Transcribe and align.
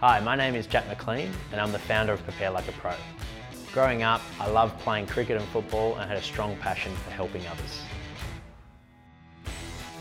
Hi, 0.00 0.20
my 0.20 0.36
name 0.36 0.54
is 0.54 0.68
Jack 0.68 0.86
McLean 0.86 1.28
and 1.50 1.60
I'm 1.60 1.72
the 1.72 1.78
founder 1.80 2.12
of 2.12 2.22
Prepare 2.22 2.52
Like 2.52 2.68
a 2.68 2.72
Pro. 2.72 2.92
Growing 3.72 4.04
up, 4.04 4.20
I 4.38 4.48
loved 4.48 4.78
playing 4.78 5.08
cricket 5.08 5.36
and 5.36 5.44
football 5.48 5.96
and 5.96 6.08
had 6.08 6.16
a 6.16 6.22
strong 6.22 6.56
passion 6.58 6.94
for 6.94 7.10
helping 7.10 7.44
others. 7.48 7.82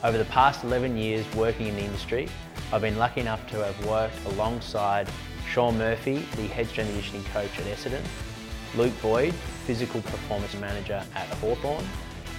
Over 0.03 0.19
the 0.19 0.25
past 0.25 0.63
11 0.63 0.97
years 0.97 1.25
working 1.33 1.65
in 1.65 1.75
the 1.75 1.81
industry, 1.81 2.29
I've 2.71 2.81
been 2.81 2.99
lucky 2.99 3.21
enough 3.21 3.49
to 3.49 3.65
have 3.65 3.87
worked 3.87 4.23
alongside 4.27 5.09
Sean 5.49 5.79
Murphy, 5.79 6.17
the 6.35 6.45
head 6.45 6.67
strength 6.67 6.89
and 6.89 7.03
conditioning 7.03 7.23
coach 7.33 7.57
at 7.57 7.65
Essendon, 7.65 8.05
Luke 8.75 8.93
Boyd, 9.01 9.33
physical 9.65 10.01
performance 10.01 10.53
manager 10.59 11.03
at 11.15 11.27
Hawthorn, 11.39 11.83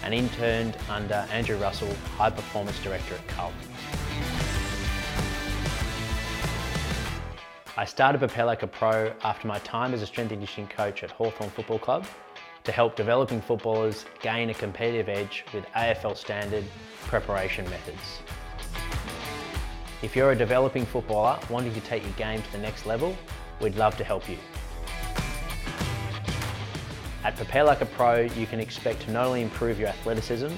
and 0.04 0.14
interned 0.14 0.76
under 0.88 1.26
Andrew 1.32 1.56
Russell, 1.56 1.92
high 2.16 2.30
performance 2.30 2.78
director 2.84 3.16
at 3.16 3.26
Carlton. 3.26 3.58
I 7.78 7.84
started 7.84 8.18
Prepare 8.18 8.44
Like 8.44 8.64
a 8.64 8.66
Pro 8.66 9.12
after 9.22 9.46
my 9.46 9.60
time 9.60 9.94
as 9.94 10.02
a 10.02 10.06
strength 10.06 10.32
and 10.32 10.40
conditioning 10.40 10.68
coach 10.68 11.04
at 11.04 11.12
Hawthorn 11.12 11.48
Football 11.50 11.78
Club 11.78 12.04
to 12.64 12.72
help 12.72 12.96
developing 12.96 13.40
footballers 13.40 14.04
gain 14.20 14.50
a 14.50 14.54
competitive 14.54 15.08
edge 15.08 15.44
with 15.54 15.64
AFL 15.76 16.16
standard 16.16 16.64
preparation 17.06 17.64
methods. 17.70 18.18
If 20.02 20.16
you're 20.16 20.32
a 20.32 20.34
developing 20.34 20.86
footballer 20.86 21.38
wanting 21.48 21.72
to 21.72 21.80
take 21.82 22.02
your 22.02 22.10
game 22.14 22.42
to 22.42 22.50
the 22.50 22.58
next 22.58 22.84
level, 22.84 23.16
we'd 23.60 23.76
love 23.76 23.96
to 23.98 24.02
help 24.02 24.28
you. 24.28 24.38
At 27.22 27.36
Prepare 27.36 27.62
Like 27.62 27.80
a 27.80 27.86
Pro, 27.86 28.22
you 28.22 28.48
can 28.48 28.58
expect 28.58 29.02
to 29.02 29.12
not 29.12 29.28
only 29.28 29.42
improve 29.42 29.78
your 29.78 29.90
athleticism, 29.90 30.48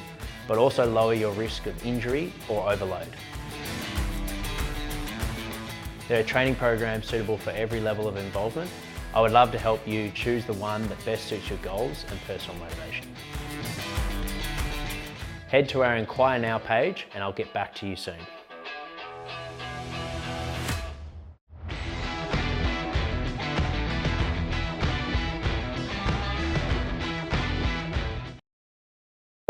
but 0.49 0.57
also 0.57 0.91
lower 0.91 1.13
your 1.13 1.33
risk 1.33 1.67
of 1.67 1.85
injury 1.85 2.33
or 2.49 2.73
overload. 2.73 3.15
There 6.11 6.19
are 6.19 6.25
training 6.25 6.57
programs 6.57 7.07
suitable 7.07 7.39
for 7.39 7.51
every 7.51 7.79
level 7.79 8.09
of 8.09 8.17
involvement. 8.17 8.69
I 9.15 9.21
would 9.21 9.31
love 9.31 9.53
to 9.53 9.61
help 9.61 9.87
you 9.87 10.11
choose 10.11 10.45
the 10.45 10.55
one 10.55 10.85
that 10.89 11.05
best 11.05 11.27
suits 11.27 11.49
your 11.49 11.59
goals 11.61 12.05
and 12.11 12.21
personal 12.23 12.59
motivation. 12.59 13.07
Head 15.47 15.69
to 15.69 15.85
our 15.85 15.95
Inquire 15.95 16.41
Now 16.41 16.59
page 16.59 17.07
and 17.15 17.23
I'll 17.23 17.33
get 17.33 17.53
back 17.53 17.77
to 17.77 17.87
you 17.87 17.95
soon. 17.95 18.19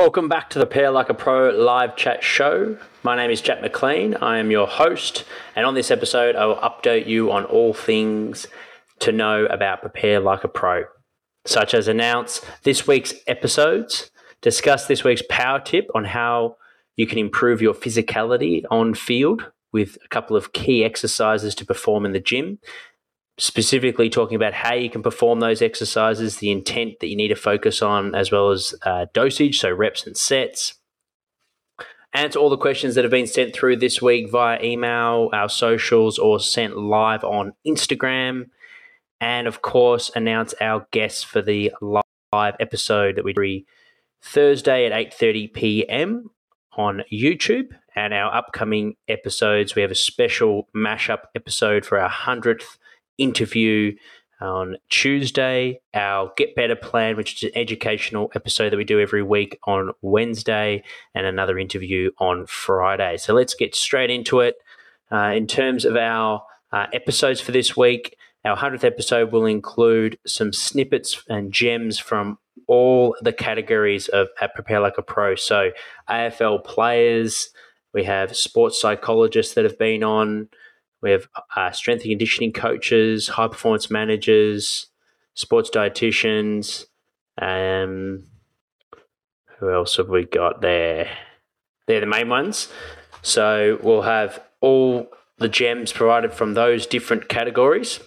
Welcome 0.00 0.30
back 0.30 0.48
to 0.48 0.58
the 0.58 0.64
Prepare 0.64 0.92
Like 0.92 1.10
a 1.10 1.14
Pro 1.14 1.50
live 1.50 1.94
chat 1.94 2.24
show. 2.24 2.78
My 3.02 3.16
name 3.16 3.30
is 3.30 3.42
Jack 3.42 3.60
McLean. 3.60 4.14
I 4.14 4.38
am 4.38 4.50
your 4.50 4.66
host, 4.66 5.26
and 5.54 5.66
on 5.66 5.74
this 5.74 5.90
episode, 5.90 6.36
I 6.36 6.46
will 6.46 6.56
update 6.56 7.06
you 7.06 7.30
on 7.30 7.44
all 7.44 7.74
things 7.74 8.46
to 9.00 9.12
know 9.12 9.44
about 9.44 9.82
Prepare 9.82 10.20
Like 10.20 10.42
a 10.42 10.48
Pro, 10.48 10.84
such 11.44 11.74
as 11.74 11.86
announce 11.86 12.40
this 12.62 12.86
week's 12.86 13.12
episodes, 13.26 14.10
discuss 14.40 14.86
this 14.86 15.04
week's 15.04 15.22
power 15.28 15.60
tip 15.60 15.90
on 15.94 16.06
how 16.06 16.56
you 16.96 17.06
can 17.06 17.18
improve 17.18 17.60
your 17.60 17.74
physicality 17.74 18.62
on 18.70 18.94
field 18.94 19.52
with 19.70 19.98
a 20.02 20.08
couple 20.08 20.34
of 20.34 20.54
key 20.54 20.82
exercises 20.82 21.54
to 21.56 21.66
perform 21.66 22.06
in 22.06 22.12
the 22.12 22.20
gym, 22.20 22.58
specifically 23.40 24.10
talking 24.10 24.36
about 24.36 24.52
how 24.52 24.74
you 24.74 24.90
can 24.90 25.02
perform 25.02 25.40
those 25.40 25.62
exercises, 25.62 26.36
the 26.36 26.50
intent 26.50 27.00
that 27.00 27.08
you 27.08 27.16
need 27.16 27.28
to 27.28 27.34
focus 27.34 27.80
on, 27.80 28.14
as 28.14 28.30
well 28.30 28.50
as 28.50 28.74
uh, 28.82 29.06
dosage, 29.14 29.58
so 29.58 29.70
reps 29.70 30.06
and 30.06 30.16
sets. 30.16 30.74
Answer 32.12 32.38
all 32.38 32.50
the 32.50 32.58
questions 32.58 32.94
that 32.94 33.04
have 33.04 33.10
been 33.10 33.26
sent 33.26 33.54
through 33.54 33.76
this 33.76 34.02
week 34.02 34.30
via 34.30 34.62
email, 34.62 35.30
our 35.32 35.48
socials, 35.48 36.18
or 36.18 36.38
sent 36.38 36.76
live 36.76 37.24
on 37.24 37.54
Instagram. 37.66 38.50
And 39.22 39.46
of 39.46 39.62
course, 39.62 40.10
announce 40.14 40.52
our 40.60 40.86
guests 40.90 41.22
for 41.22 41.40
the 41.40 41.72
live 41.80 42.56
episode 42.60 43.16
that 43.16 43.24
we 43.24 43.32
do 43.32 43.62
Thursday 44.20 44.84
at 44.84 44.92
8:30 44.92 45.54
p.m. 45.54 46.30
on 46.76 47.04
YouTube. 47.10 47.68
And 47.94 48.12
our 48.12 48.34
upcoming 48.34 48.96
episodes, 49.08 49.74
we 49.74 49.82
have 49.82 49.90
a 49.90 49.96
special 49.96 50.68
mashup 50.76 51.22
episode 51.34 51.86
for 51.86 51.98
our 51.98 52.10
100th 52.10 52.76
interview 53.20 53.94
on 54.40 54.76
Tuesday, 54.88 55.80
our 55.92 56.32
Get 56.36 56.54
Better 56.54 56.76
plan, 56.76 57.16
which 57.16 57.34
is 57.34 57.50
an 57.50 57.58
educational 57.58 58.30
episode 58.34 58.70
that 58.70 58.76
we 58.76 58.84
do 58.84 58.98
every 58.98 59.22
week 59.22 59.58
on 59.64 59.92
Wednesday, 60.00 60.82
and 61.14 61.26
another 61.26 61.58
interview 61.58 62.10
on 62.18 62.46
Friday. 62.46 63.18
So 63.18 63.34
let's 63.34 63.54
get 63.54 63.74
straight 63.74 64.10
into 64.10 64.40
it. 64.40 64.56
Uh, 65.12 65.32
in 65.34 65.46
terms 65.46 65.84
of 65.84 65.96
our 65.96 66.42
uh, 66.72 66.86
episodes 66.92 67.40
for 67.40 67.52
this 67.52 67.76
week, 67.76 68.16
our 68.44 68.56
100th 68.56 68.84
episode 68.84 69.32
will 69.32 69.44
include 69.44 70.18
some 70.26 70.52
snippets 70.52 71.22
and 71.28 71.52
gems 71.52 71.98
from 71.98 72.38
all 72.66 73.16
the 73.20 73.32
categories 73.32 74.08
of 74.08 74.28
at 74.40 74.54
Prepare 74.54 74.80
Like 74.80 74.96
a 74.96 75.02
Pro. 75.02 75.34
So 75.34 75.70
AFL 76.08 76.64
players, 76.64 77.50
we 77.92 78.04
have 78.04 78.34
sports 78.34 78.80
psychologists 78.80 79.54
that 79.54 79.64
have 79.64 79.78
been 79.78 80.02
on, 80.02 80.48
we 81.02 81.10
have 81.10 81.28
uh, 81.56 81.70
strength 81.70 82.02
and 82.02 82.10
conditioning 82.10 82.52
coaches, 82.52 83.28
high 83.28 83.48
performance 83.48 83.90
managers, 83.90 84.86
sports 85.34 85.70
dietitians. 85.70 86.86
Um, 87.40 88.26
who 89.58 89.72
else 89.72 89.96
have 89.96 90.08
we 90.08 90.24
got 90.24 90.60
there? 90.60 91.10
They're 91.86 92.00
the 92.00 92.06
main 92.06 92.28
ones. 92.28 92.68
So 93.22 93.78
we'll 93.82 94.02
have 94.02 94.42
all 94.60 95.08
the 95.38 95.48
gems 95.48 95.92
provided 95.92 96.32
from 96.32 96.54
those 96.54 96.86
different 96.86 97.28
categories 97.28 98.00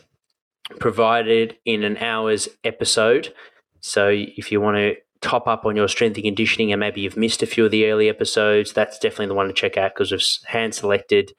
provided 0.79 1.57
in 1.65 1.83
an 1.83 1.97
hour's 1.97 2.47
episode. 2.63 3.33
So 3.81 4.09
if 4.09 4.51
you 4.51 4.61
want 4.61 4.77
to 4.77 4.95
top 5.21 5.47
up 5.47 5.65
on 5.65 5.75
your 5.75 5.87
strength 5.87 6.15
and 6.15 6.23
conditioning 6.23 6.71
and 6.71 6.79
maybe 6.79 7.01
you've 7.01 7.17
missed 7.17 7.43
a 7.43 7.47
few 7.47 7.65
of 7.65 7.71
the 7.71 7.89
early 7.89 8.09
episodes, 8.09 8.73
that's 8.73 8.99
definitely 8.99 9.27
the 9.27 9.33
one 9.33 9.47
to 9.47 9.53
check 9.53 9.77
out 9.77 9.93
because 9.93 10.11
we've 10.11 10.23
hand 10.45 10.75
selected 10.75 11.33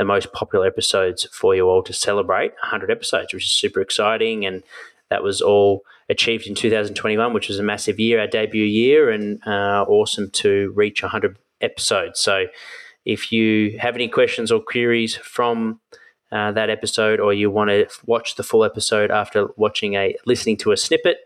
the 0.00 0.04
most 0.06 0.32
popular 0.32 0.66
episodes 0.66 1.28
for 1.30 1.54
you 1.54 1.68
all 1.68 1.82
to 1.82 1.92
celebrate 1.92 2.52
100 2.62 2.90
episodes, 2.90 3.34
which 3.34 3.44
is 3.44 3.52
super 3.52 3.82
exciting. 3.82 4.46
And 4.46 4.62
that 5.10 5.22
was 5.22 5.42
all 5.42 5.82
achieved 6.08 6.46
in 6.46 6.54
2021, 6.54 7.34
which 7.34 7.48
was 7.48 7.58
a 7.58 7.62
massive 7.62 8.00
year, 8.00 8.18
our 8.18 8.26
debut 8.26 8.64
year, 8.64 9.10
and 9.10 9.46
uh, 9.46 9.84
awesome 9.86 10.30
to 10.30 10.72
reach 10.74 11.02
100 11.02 11.36
episodes. 11.60 12.18
So, 12.18 12.46
if 13.04 13.30
you 13.30 13.78
have 13.78 13.94
any 13.94 14.08
questions 14.08 14.50
or 14.50 14.60
queries 14.60 15.16
from 15.16 15.80
uh, 16.32 16.52
that 16.52 16.70
episode, 16.70 17.20
or 17.20 17.34
you 17.34 17.50
want 17.50 17.68
to 17.68 17.86
watch 18.06 18.36
the 18.36 18.42
full 18.42 18.64
episode 18.64 19.10
after 19.10 19.48
watching 19.56 19.94
a 19.94 20.16
listening 20.24 20.56
to 20.58 20.72
a 20.72 20.78
snippet, 20.78 21.18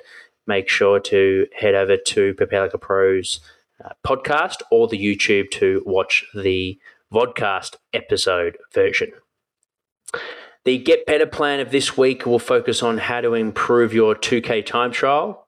make 0.49 0.69
sure 0.69 0.99
to 0.99 1.47
head 1.57 1.77
over 1.77 1.97
to 1.97 2.35
Prepare 2.35 2.63
Like 2.63 2.75
a 2.75 2.79
Pros 2.79 3.39
uh, 3.85 3.91
podcast 4.05 4.63
or 4.73 4.89
the 4.89 4.99
YouTube 4.99 5.53
to 5.53 5.81
watch 5.87 6.25
the 6.35 6.77
vodcast 7.15 7.77
episode 7.93 8.59
version. 8.73 9.13
The 10.65 10.79
Get 10.79 11.07
Better 11.07 11.27
plan 11.27 11.61
of 11.61 11.71
this 11.71 11.97
week 11.97 12.27
will 12.27 12.39
focus 12.41 12.83
on 12.83 12.99
how 12.99 13.21
to 13.21 13.35
improve 13.35 13.95
your 13.95 14.15
2K 14.17 14.67
time 14.67 14.91
trial. 14.91 15.47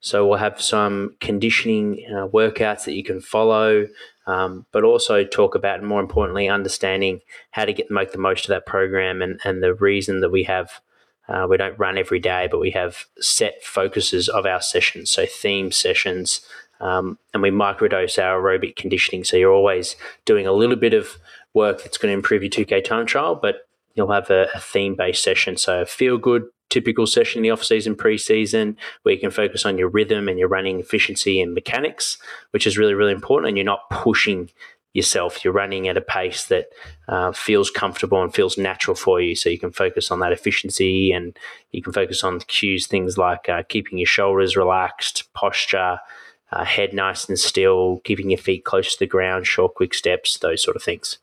So 0.00 0.26
we'll 0.28 0.38
have 0.38 0.60
some 0.60 1.16
conditioning 1.20 2.04
uh, 2.08 2.28
workouts 2.28 2.84
that 2.84 2.94
you 2.94 3.02
can 3.02 3.20
follow, 3.20 3.88
um, 4.28 4.66
but 4.70 4.84
also 4.84 5.24
talk 5.24 5.56
about, 5.56 5.82
more 5.82 6.00
importantly, 6.00 6.48
understanding 6.48 7.20
how 7.50 7.64
to 7.64 7.72
get 7.72 7.90
make 7.90 8.12
the 8.12 8.18
most 8.18 8.44
of 8.44 8.50
that 8.50 8.66
program 8.66 9.20
and, 9.20 9.40
and 9.42 9.60
the 9.60 9.74
reason 9.74 10.20
that 10.20 10.30
we 10.30 10.44
have 10.44 10.80
uh, 11.28 11.46
we 11.48 11.58
don't 11.58 11.78
run 11.78 11.98
every 11.98 12.18
day, 12.18 12.48
but 12.50 12.58
we 12.58 12.70
have 12.70 13.04
set 13.20 13.62
focuses 13.62 14.30
of 14.30 14.46
our 14.46 14.62
sessions, 14.62 15.10
so 15.10 15.26
theme 15.26 15.70
sessions 15.70 16.40
um, 16.80 17.18
and 17.34 17.42
we 17.42 17.50
microdose 17.50 18.22
our 18.22 18.40
aerobic 18.40 18.76
conditioning. 18.76 19.24
So 19.24 19.36
you're 19.36 19.52
always 19.52 19.96
doing 20.24 20.46
a 20.46 20.52
little 20.52 20.76
bit 20.76 20.94
of 20.94 21.18
work 21.54 21.82
that's 21.82 21.98
going 21.98 22.12
to 22.12 22.16
improve 22.16 22.42
your 22.42 22.50
2K 22.50 22.84
time 22.84 23.06
trial, 23.06 23.34
but 23.34 23.68
you'll 23.94 24.12
have 24.12 24.30
a, 24.30 24.48
a 24.54 24.60
theme 24.60 24.94
based 24.94 25.22
session. 25.22 25.56
So 25.56 25.82
a 25.82 25.86
feel 25.86 26.18
good, 26.18 26.44
typical 26.70 27.06
session 27.06 27.40
in 27.40 27.42
the 27.42 27.50
off 27.50 27.64
season, 27.64 27.96
pre 27.96 28.18
season, 28.18 28.76
where 29.02 29.14
you 29.14 29.20
can 29.20 29.30
focus 29.30 29.64
on 29.66 29.78
your 29.78 29.88
rhythm 29.88 30.28
and 30.28 30.38
your 30.38 30.48
running 30.48 30.80
efficiency 30.80 31.40
and 31.40 31.54
mechanics, 31.54 32.18
which 32.50 32.66
is 32.66 32.78
really, 32.78 32.94
really 32.94 33.12
important. 33.12 33.48
And 33.48 33.56
you're 33.56 33.64
not 33.64 33.90
pushing 33.90 34.50
yourself. 34.94 35.44
You're 35.44 35.52
running 35.52 35.88
at 35.88 35.96
a 35.96 36.00
pace 36.00 36.46
that 36.46 36.68
uh, 37.08 37.32
feels 37.32 37.70
comfortable 37.70 38.22
and 38.22 38.34
feels 38.34 38.58
natural 38.58 38.94
for 38.94 39.20
you. 39.20 39.34
So 39.34 39.48
you 39.48 39.58
can 39.58 39.70
focus 39.70 40.10
on 40.10 40.20
that 40.20 40.32
efficiency 40.32 41.12
and 41.12 41.36
you 41.70 41.82
can 41.82 41.92
focus 41.92 42.24
on 42.24 42.40
cues, 42.40 42.86
things 42.86 43.18
like 43.18 43.48
uh, 43.48 43.62
keeping 43.68 43.98
your 43.98 44.06
shoulders 44.06 44.56
relaxed, 44.56 45.32
posture, 45.34 46.00
uh, 46.50 46.64
head 46.64 46.92
nice 46.92 47.28
and 47.28 47.38
still, 47.38 48.00
keeping 48.04 48.30
your 48.30 48.38
feet 48.38 48.64
close 48.64 48.92
to 48.92 48.98
the 48.98 49.06
ground, 49.06 49.46
short, 49.46 49.74
quick 49.74 49.94
steps, 49.94 50.38
those 50.38 50.62
sort 50.62 50.76
of 50.76 50.82
things. 50.82 51.18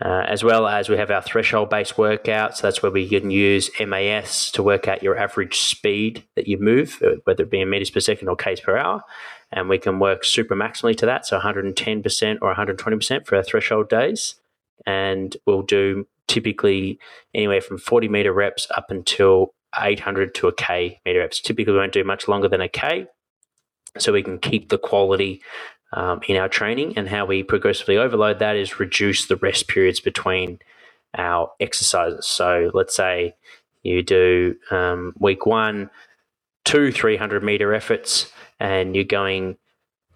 Uh, 0.00 0.24
as 0.26 0.42
well 0.42 0.66
as 0.66 0.88
we 0.88 0.96
have 0.96 1.12
our 1.12 1.22
threshold 1.22 1.70
based 1.70 1.96
workout. 1.96 2.56
So 2.56 2.66
that's 2.66 2.82
where 2.82 2.90
we 2.90 3.08
can 3.08 3.30
use 3.30 3.70
MAS 3.78 4.50
to 4.52 4.62
work 4.62 4.88
out 4.88 5.02
your 5.02 5.16
average 5.16 5.60
speed 5.60 6.24
that 6.34 6.48
you 6.48 6.58
move, 6.58 7.00
uh, 7.04 7.20
whether 7.24 7.44
it 7.44 7.50
be 7.50 7.60
in 7.60 7.70
meters 7.70 7.90
per 7.90 8.00
second 8.00 8.28
or 8.28 8.34
k's 8.34 8.58
per 8.58 8.76
hour. 8.76 9.04
And 9.52 9.68
we 9.68 9.78
can 9.78 10.00
work 10.00 10.24
super 10.24 10.56
maximally 10.56 10.96
to 10.96 11.06
that, 11.06 11.26
so 11.26 11.38
110% 11.38 12.38
or 12.42 12.52
120% 12.52 13.26
for 13.26 13.36
our 13.36 13.44
threshold 13.44 13.88
days. 13.88 14.34
And 14.86 15.36
we'll 15.46 15.62
do 15.62 16.08
typically 16.26 16.98
anywhere 17.32 17.60
from 17.60 17.78
40 17.78 18.08
meter 18.08 18.32
reps 18.32 18.66
up 18.74 18.90
until 18.90 19.54
800 19.76 20.34
to 20.36 20.48
a 20.48 20.54
K 20.54 21.00
meter 21.04 21.20
reps. 21.20 21.40
Typically, 21.40 21.74
we 21.74 21.78
won't 21.78 21.92
do 21.92 22.02
much 22.02 22.26
longer 22.26 22.48
than 22.48 22.60
a 22.60 22.68
K, 22.68 23.06
so 23.98 24.12
we 24.12 24.22
can 24.22 24.38
keep 24.38 24.68
the 24.68 24.78
quality 24.78 25.42
um, 25.92 26.20
in 26.28 26.36
our 26.36 26.48
training. 26.48 26.96
And 26.96 27.08
how 27.08 27.26
we 27.26 27.42
progressively 27.42 27.98
overload 27.98 28.38
that 28.38 28.56
is 28.56 28.80
reduce 28.80 29.26
the 29.26 29.36
rest 29.36 29.68
periods 29.68 30.00
between 30.00 30.58
our 31.14 31.50
exercises. 31.60 32.26
So 32.26 32.70
let's 32.74 32.96
say 32.96 33.34
you 33.82 34.02
do 34.02 34.56
um, 34.70 35.14
week 35.18 35.46
one, 35.46 35.90
two 36.64 36.92
300 36.92 37.42
meter 37.42 37.74
efforts, 37.74 38.32
and 38.58 38.94
you're 38.94 39.04
going 39.04 39.56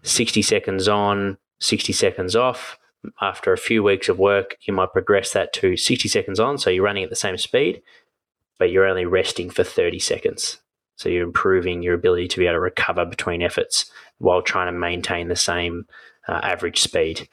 60 0.03 0.41
seconds 0.43 0.89
on, 0.89 1.39
60 1.61 1.93
seconds 1.93 2.37
off. 2.37 2.79
After 3.21 3.53
a 3.53 3.59
few 3.59 3.83
weeks 3.83 4.09
of 4.09 4.19
work, 4.19 4.57
you 4.63 4.73
might 4.73 4.93
progress 4.93 5.33
that 5.33 5.53
to 5.55 5.77
60 5.77 6.09
seconds 6.09 6.41
on. 6.41 6.59
So 6.59 6.71
you're 6.71 6.85
running 6.85 7.05
at 7.05 7.11
the 7.11 7.17
same 7.17 7.37
speed, 7.39 7.83
but 8.59 8.71
you're 8.71 8.87
only 8.87 9.05
resting 9.05 9.51
for 9.51 9.63
30 9.63 9.99
seconds. 9.99 10.61
So 10.97 11.09
you're 11.09 11.27
improving 11.27 11.83
your 11.83 11.95
ability 11.95 12.29
to 12.29 12.39
be 12.39 12.47
able 12.47 12.57
to 12.57 12.61
recover 12.61 13.05
between 13.05 13.43
efforts 13.43 13.91
while 14.19 14.43
trying 14.43 14.73
to 14.73 14.79
maintain 14.79 15.29
the 15.29 15.37
same 15.37 15.87
uh, 16.27 16.41
average 16.43 16.81
speed. 16.81 17.29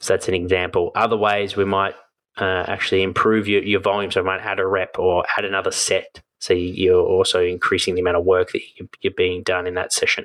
So 0.00 0.14
that's 0.14 0.28
an 0.28 0.34
example. 0.34 0.90
Other 0.94 1.16
ways 1.16 1.56
we 1.56 1.64
might 1.64 1.94
uh, 2.38 2.64
actually 2.66 3.02
improve 3.02 3.46
your, 3.48 3.62
your 3.62 3.80
volume. 3.80 4.10
So 4.10 4.22
we 4.22 4.26
might 4.26 4.40
add 4.40 4.58
a 4.58 4.66
rep 4.66 4.98
or 4.98 5.24
add 5.36 5.44
another 5.44 5.70
set. 5.70 6.22
So 6.38 6.54
you're 6.54 7.06
also 7.06 7.40
increasing 7.44 7.94
the 7.94 8.00
amount 8.00 8.16
of 8.16 8.24
work 8.24 8.52
that 8.52 8.62
you're 9.00 9.12
being 9.12 9.42
done 9.42 9.66
in 9.66 9.74
that 9.74 9.92
session. 9.92 10.24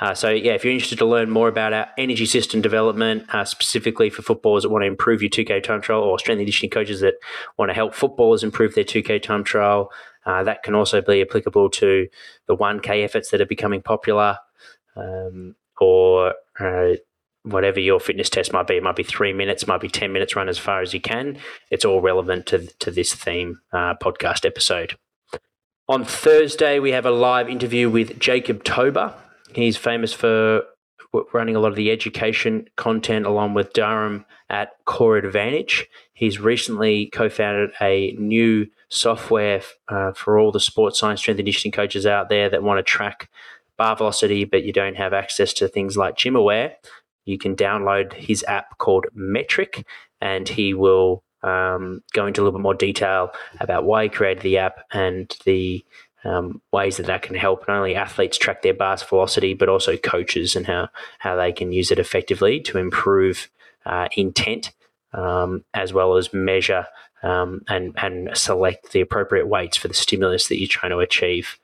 Uh, 0.00 0.14
so, 0.14 0.30
yeah, 0.30 0.52
if 0.52 0.64
you're 0.64 0.72
interested 0.72 0.98
to 0.98 1.06
learn 1.06 1.30
more 1.30 1.48
about 1.48 1.72
our 1.72 1.88
energy 1.98 2.26
system 2.26 2.60
development, 2.60 3.24
uh, 3.34 3.44
specifically 3.44 4.10
for 4.10 4.22
footballers 4.22 4.62
that 4.62 4.70
want 4.70 4.82
to 4.82 4.86
improve 4.86 5.22
your 5.22 5.30
2K 5.30 5.62
time 5.62 5.80
trial, 5.80 6.02
or 6.02 6.18
strength 6.18 6.38
and 6.38 6.46
conditioning 6.46 6.70
coaches 6.70 7.00
that 7.00 7.14
want 7.58 7.70
to 7.70 7.74
help 7.74 7.94
footballers 7.94 8.42
improve 8.42 8.74
their 8.74 8.84
2K 8.84 9.22
time 9.22 9.44
trial, 9.44 9.90
uh, 10.26 10.42
that 10.42 10.62
can 10.62 10.74
also 10.74 11.00
be 11.00 11.20
applicable 11.22 11.70
to 11.70 12.08
the 12.46 12.56
1K 12.56 13.04
efforts 13.04 13.30
that 13.30 13.40
are 13.40 13.46
becoming 13.46 13.82
popular, 13.82 14.38
um, 14.96 15.54
or 15.80 16.34
uh, 16.60 16.94
whatever 17.42 17.78
your 17.78 18.00
fitness 18.00 18.30
test 18.30 18.52
might 18.52 18.66
be. 18.66 18.76
It 18.76 18.82
might 18.82 18.96
be 18.96 19.02
three 19.02 19.32
minutes, 19.32 19.66
might 19.66 19.80
be 19.80 19.88
10 19.88 20.12
minutes, 20.12 20.34
run 20.34 20.48
as 20.48 20.58
far 20.58 20.80
as 20.80 20.94
you 20.94 21.00
can. 21.00 21.38
It's 21.70 21.84
all 21.84 22.00
relevant 22.00 22.46
to, 22.46 22.66
to 22.78 22.90
this 22.90 23.14
theme 23.14 23.60
uh, 23.72 23.94
podcast 24.02 24.44
episode. 24.46 24.96
On 25.86 26.04
Thursday, 26.04 26.78
we 26.78 26.92
have 26.92 27.04
a 27.04 27.10
live 27.10 27.50
interview 27.50 27.90
with 27.90 28.18
Jacob 28.18 28.64
Tober. 28.64 29.14
He's 29.54 29.76
famous 29.76 30.12
for 30.12 30.62
running 31.32 31.54
a 31.54 31.60
lot 31.60 31.68
of 31.68 31.76
the 31.76 31.90
education 31.90 32.68
content 32.76 33.26
along 33.26 33.54
with 33.54 33.72
Durham 33.72 34.24
at 34.50 34.70
Core 34.84 35.16
Advantage. 35.16 35.86
He's 36.12 36.40
recently 36.40 37.06
co 37.06 37.28
founded 37.28 37.70
a 37.80 38.12
new 38.18 38.66
software 38.88 39.62
uh, 39.88 40.12
for 40.12 40.38
all 40.38 40.52
the 40.52 40.60
sports 40.60 40.98
science 40.98 41.20
strength 41.20 41.38
and 41.38 41.46
conditioning 41.46 41.72
coaches 41.72 42.06
out 42.06 42.28
there 42.28 42.48
that 42.50 42.62
want 42.62 42.78
to 42.78 42.82
track 42.82 43.30
bar 43.76 43.96
velocity, 43.96 44.44
but 44.44 44.64
you 44.64 44.72
don't 44.72 44.96
have 44.96 45.12
access 45.12 45.52
to 45.54 45.68
things 45.68 45.96
like 45.96 46.16
GymAware. 46.16 46.72
You 47.24 47.38
can 47.38 47.56
download 47.56 48.12
his 48.12 48.44
app 48.46 48.78
called 48.78 49.06
Metric, 49.14 49.86
and 50.20 50.48
he 50.48 50.74
will 50.74 51.24
um, 51.42 52.02
go 52.12 52.26
into 52.26 52.40
a 52.40 52.42
little 52.44 52.58
bit 52.58 52.62
more 52.62 52.74
detail 52.74 53.30
about 53.60 53.84
why 53.84 54.04
he 54.04 54.08
created 54.08 54.42
the 54.42 54.58
app 54.58 54.80
and 54.92 55.34
the 55.44 55.84
um, 56.24 56.60
ways 56.72 56.96
that 56.96 57.06
that 57.06 57.22
can 57.22 57.34
help 57.34 57.66
not 57.68 57.78
only 57.78 57.94
athletes 57.94 58.38
track 58.38 58.62
their 58.62 58.74
bars 58.74 59.02
velocity, 59.02 59.54
but 59.54 59.68
also 59.68 59.96
coaches 59.96 60.56
and 60.56 60.66
how, 60.66 60.88
how 61.18 61.36
they 61.36 61.52
can 61.52 61.72
use 61.72 61.90
it 61.90 61.98
effectively 61.98 62.60
to 62.60 62.78
improve 62.78 63.50
uh, 63.86 64.08
intent 64.16 64.72
um, 65.12 65.64
as 65.72 65.92
well 65.92 66.16
as 66.16 66.32
measure 66.32 66.86
um, 67.22 67.62
and, 67.68 67.94
and 67.96 68.36
select 68.36 68.92
the 68.92 69.00
appropriate 69.00 69.46
weights 69.46 69.76
for 69.76 69.88
the 69.88 69.94
stimulus 69.94 70.48
that 70.48 70.58
you're 70.58 70.68
trying 70.68 70.90
to 70.90 70.98
achieve. 70.98 71.58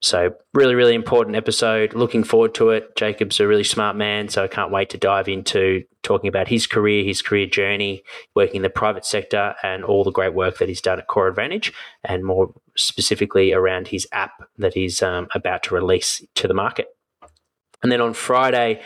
So, 0.00 0.34
really, 0.54 0.76
really 0.76 0.94
important 0.94 1.36
episode. 1.36 1.92
Looking 1.92 2.22
forward 2.22 2.54
to 2.54 2.70
it. 2.70 2.94
Jacob's 2.94 3.40
a 3.40 3.48
really 3.48 3.64
smart 3.64 3.96
man, 3.96 4.28
so 4.28 4.44
I 4.44 4.48
can't 4.48 4.70
wait 4.70 4.90
to 4.90 4.96
dive 4.96 5.28
into 5.28 5.82
talking 6.04 6.28
about 6.28 6.46
his 6.46 6.68
career, 6.68 7.04
his 7.04 7.20
career 7.20 7.46
journey, 7.46 8.04
working 8.36 8.56
in 8.56 8.62
the 8.62 8.70
private 8.70 9.04
sector, 9.04 9.56
and 9.64 9.84
all 9.84 10.04
the 10.04 10.12
great 10.12 10.34
work 10.34 10.58
that 10.58 10.68
he's 10.68 10.80
done 10.80 11.00
at 11.00 11.08
Core 11.08 11.26
Advantage, 11.26 11.72
and 12.04 12.24
more 12.24 12.54
specifically 12.78 13.52
around 13.52 13.88
his 13.88 14.06
app 14.12 14.48
that 14.56 14.74
he's 14.74 15.02
um, 15.02 15.28
about 15.34 15.62
to 15.64 15.74
release 15.74 16.24
to 16.34 16.48
the 16.48 16.54
market. 16.54 16.88
And 17.82 17.92
then 17.92 18.00
on 18.00 18.14
Friday, 18.14 18.80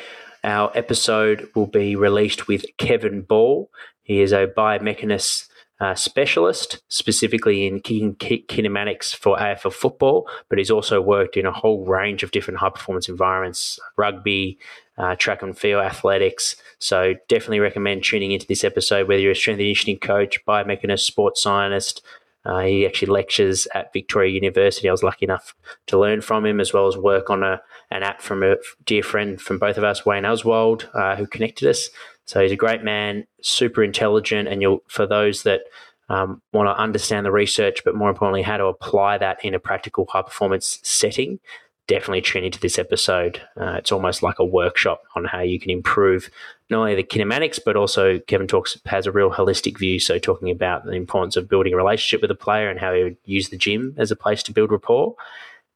our 0.44 0.70
episode 0.74 1.48
will 1.54 1.66
be 1.66 1.96
released 1.96 2.48
with 2.48 2.64
Kevin 2.78 3.22
Ball. 3.22 3.70
He 4.02 4.20
is 4.20 4.32
a 4.32 4.46
biomechanist 4.46 5.48
uh, 5.82 5.94
specialist, 5.96 6.80
specifically 6.88 7.66
in 7.66 7.80
kicking 7.80 8.14
kinematics 8.14 9.14
for 9.14 9.36
AFL 9.36 9.72
football, 9.72 10.28
but 10.48 10.58
he's 10.58 10.70
also 10.70 11.00
worked 11.00 11.36
in 11.36 11.44
a 11.44 11.52
whole 11.52 11.84
range 11.84 12.22
of 12.22 12.30
different 12.30 12.60
high 12.60 12.70
performance 12.70 13.08
environments, 13.08 13.80
rugby, 13.96 14.58
uh, 14.96 15.16
track 15.16 15.42
and 15.42 15.58
field 15.58 15.82
athletics. 15.82 16.54
So 16.78 17.14
definitely 17.28 17.58
recommend 17.58 18.04
tuning 18.04 18.30
into 18.30 18.46
this 18.46 18.62
episode, 18.62 19.08
whether 19.08 19.20
you're 19.20 19.32
a 19.32 19.34
strength 19.34 19.58
and 19.58 19.64
conditioning 19.64 19.98
coach, 19.98 20.44
biomechanist, 20.46 21.00
sports 21.00 21.42
scientist. 21.42 22.04
Uh, 22.44 22.60
he 22.60 22.86
actually 22.86 23.12
lectures 23.12 23.68
at 23.74 23.92
Victoria 23.92 24.32
University. 24.32 24.88
I 24.88 24.92
was 24.92 25.02
lucky 25.02 25.24
enough 25.24 25.54
to 25.86 25.98
learn 25.98 26.20
from 26.20 26.44
him, 26.44 26.60
as 26.60 26.72
well 26.72 26.88
as 26.88 26.96
work 26.96 27.30
on 27.30 27.42
a, 27.42 27.60
an 27.90 28.02
app 28.02 28.20
from 28.20 28.42
a 28.42 28.56
dear 28.84 29.02
friend 29.02 29.40
from 29.40 29.58
both 29.58 29.78
of 29.78 29.84
us, 29.84 30.04
Wayne 30.04 30.24
Oswald, 30.24 30.88
uh, 30.94 31.16
who 31.16 31.26
connected 31.26 31.68
us. 31.68 31.88
So 32.24 32.40
he's 32.40 32.52
a 32.52 32.56
great 32.56 32.82
man, 32.82 33.26
super 33.42 33.82
intelligent, 33.82 34.48
and 34.48 34.62
you'll 34.62 34.82
for 34.88 35.06
those 35.06 35.44
that 35.44 35.62
um, 36.08 36.42
want 36.52 36.66
to 36.66 36.80
understand 36.80 37.24
the 37.24 37.32
research, 37.32 37.82
but 37.84 37.94
more 37.94 38.10
importantly, 38.10 38.42
how 38.42 38.56
to 38.56 38.66
apply 38.66 39.18
that 39.18 39.44
in 39.44 39.54
a 39.54 39.58
practical 39.58 40.06
high 40.10 40.22
performance 40.22 40.78
setting. 40.82 41.38
Definitely 41.88 42.22
tune 42.22 42.44
into 42.44 42.60
this 42.60 42.78
episode. 42.78 43.42
Uh, 43.60 43.74
it's 43.78 43.92
almost 43.92 44.22
like 44.22 44.38
a 44.38 44.44
workshop 44.44 45.02
on 45.16 45.24
how 45.24 45.40
you 45.40 45.58
can 45.58 45.70
improve 45.70 46.30
not 46.70 46.78
only 46.78 46.94
the 46.94 47.02
kinematics, 47.02 47.58
but 47.64 47.76
also 47.76 48.18
Kevin 48.20 48.46
talks 48.46 48.78
has 48.86 49.06
a 49.06 49.12
real 49.12 49.30
holistic 49.30 49.78
view. 49.78 49.98
So 49.98 50.18
talking 50.18 50.50
about 50.50 50.84
the 50.84 50.92
importance 50.92 51.36
of 51.36 51.48
building 51.48 51.74
a 51.74 51.76
relationship 51.76 52.22
with 52.22 52.30
a 52.30 52.36
player 52.36 52.70
and 52.70 52.78
how 52.78 52.94
he 52.94 53.02
would 53.02 53.16
use 53.24 53.48
the 53.48 53.56
gym 53.56 53.94
as 53.98 54.10
a 54.10 54.16
place 54.16 54.42
to 54.44 54.52
build 54.52 54.70
rapport, 54.70 55.16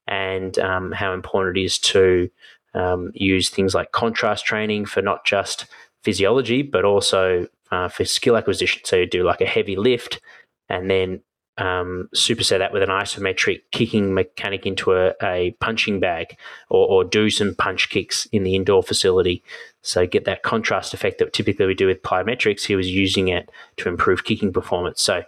and 0.07 0.59
um, 0.61 0.93
how 0.93 1.13
important 1.13 1.57
it 1.57 1.65
is 1.65 1.79
to 1.79 2.31
um, 2.75 3.11
use 3.15 3.51
things 3.51 3.75
like 3.75 3.93
contrast 3.93 4.47
training 4.47 4.87
for 4.87 5.03
not 5.03 5.25
just 5.27 5.67
physiology, 6.03 6.63
but 6.63 6.85
also 6.85 7.49
uh, 7.73 7.89
for 7.89 8.05
skill 8.05 8.37
acquisition. 8.37 8.81
So 8.85 8.97
you 8.97 9.07
do 9.07 9.25
like 9.25 9.41
a 9.41 9.47
heavy 9.47 9.77
lift 9.77 10.21
and 10.69 10.89
then 10.91 11.21
um, 11.59 12.09
superset 12.15 12.59
that 12.59 12.73
with 12.73 12.83
an 12.83 12.91
isometric 12.91 13.63
kicking 13.71 14.13
mechanic 14.13 14.67
into 14.67 14.93
a, 14.93 15.15
a 15.23 15.53
punching 15.53 16.01
bag 16.01 16.37
or, 16.69 16.87
or, 16.87 17.05
do 17.05 17.31
some 17.31 17.55
punch 17.55 17.89
kicks 17.89 18.27
in 18.27 18.43
the 18.43 18.55
indoor 18.55 18.83
facility. 18.83 19.43
So 19.81 20.07
get 20.07 20.27
that 20.27 20.43
contrast 20.43 20.93
effect 20.93 21.19
that 21.19 21.33
typically 21.33 21.67
we 21.67 21.75
do 21.75 21.87
with 21.87 22.03
plyometrics. 22.03 22.67
He 22.67 22.77
was 22.77 22.91
using 22.91 23.29
it 23.29 23.51
to 23.79 23.89
improve 23.89 24.25
kicking 24.25 24.53
performance. 24.53 25.01
So 25.01 25.23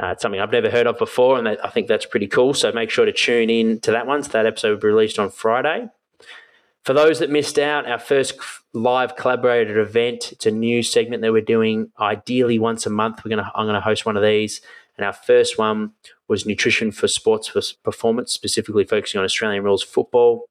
uh, 0.00 0.08
it's 0.08 0.22
something 0.22 0.40
I've 0.40 0.52
never 0.52 0.70
heard 0.70 0.86
of 0.86 0.98
before, 0.98 1.38
and 1.38 1.48
I 1.48 1.68
think 1.70 1.88
that's 1.88 2.06
pretty 2.06 2.28
cool. 2.28 2.54
So 2.54 2.70
make 2.72 2.90
sure 2.90 3.04
to 3.04 3.12
tune 3.12 3.50
in 3.50 3.80
to 3.80 3.90
that 3.90 4.06
one. 4.06 4.22
So 4.22 4.30
that 4.32 4.46
episode 4.46 4.70
will 4.70 4.80
be 4.80 4.88
released 4.88 5.18
on 5.18 5.30
Friday. 5.30 5.88
For 6.84 6.92
those 6.92 7.18
that 7.18 7.30
missed 7.30 7.58
out, 7.58 7.88
our 7.90 7.98
first 7.98 8.38
live 8.72 9.16
collaborated 9.16 9.76
event. 9.76 10.30
It's 10.30 10.46
a 10.46 10.52
new 10.52 10.84
segment 10.84 11.22
that 11.22 11.32
we're 11.32 11.42
doing. 11.42 11.90
Ideally, 11.98 12.60
once 12.60 12.86
a 12.86 12.90
month, 12.90 13.24
we're 13.24 13.30
gonna 13.30 13.50
I'm 13.54 13.66
gonna 13.66 13.80
host 13.80 14.06
one 14.06 14.16
of 14.16 14.22
these. 14.22 14.60
And 14.96 15.06
our 15.06 15.12
first 15.12 15.58
one 15.58 15.92
was 16.28 16.46
nutrition 16.46 16.90
for 16.90 17.08
sports 17.08 17.48
for 17.48 17.60
performance, 17.84 18.32
specifically 18.32 18.84
focusing 18.84 19.18
on 19.18 19.24
Australian 19.24 19.64
rules 19.64 19.82
football. 19.82 20.46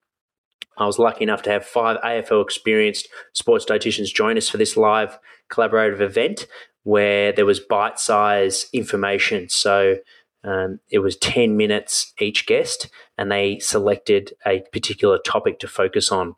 I 0.78 0.86
was 0.86 1.00
lucky 1.00 1.24
enough 1.24 1.42
to 1.44 1.52
have 1.52 1.66
five 1.66 1.98
AFL 2.02 2.44
experienced 2.44 3.08
sports 3.34 3.66
dietitians 3.66 4.14
join 4.14 4.38
us 4.38 4.50
for 4.50 4.58
this 4.58 4.76
live 4.76 5.18
collaborative 5.50 6.02
event 6.02 6.48
where 6.84 7.32
there 7.32 7.46
was 7.46 7.60
bite 7.60 8.00
size 8.00 8.68
information. 8.72 9.50
So 9.50 9.98
um, 10.44 10.80
it 10.90 11.00
was 11.00 11.18
10 11.18 11.58
minutes 11.58 12.14
each 12.22 12.46
guest, 12.46 12.90
and 13.18 13.32
they 13.32 13.58
selected 13.60 14.34
a 14.46 14.64
particular 14.72 15.18
topic 15.18 15.60
to 15.60 15.68
focus 15.68 16.12
on. 16.12 16.36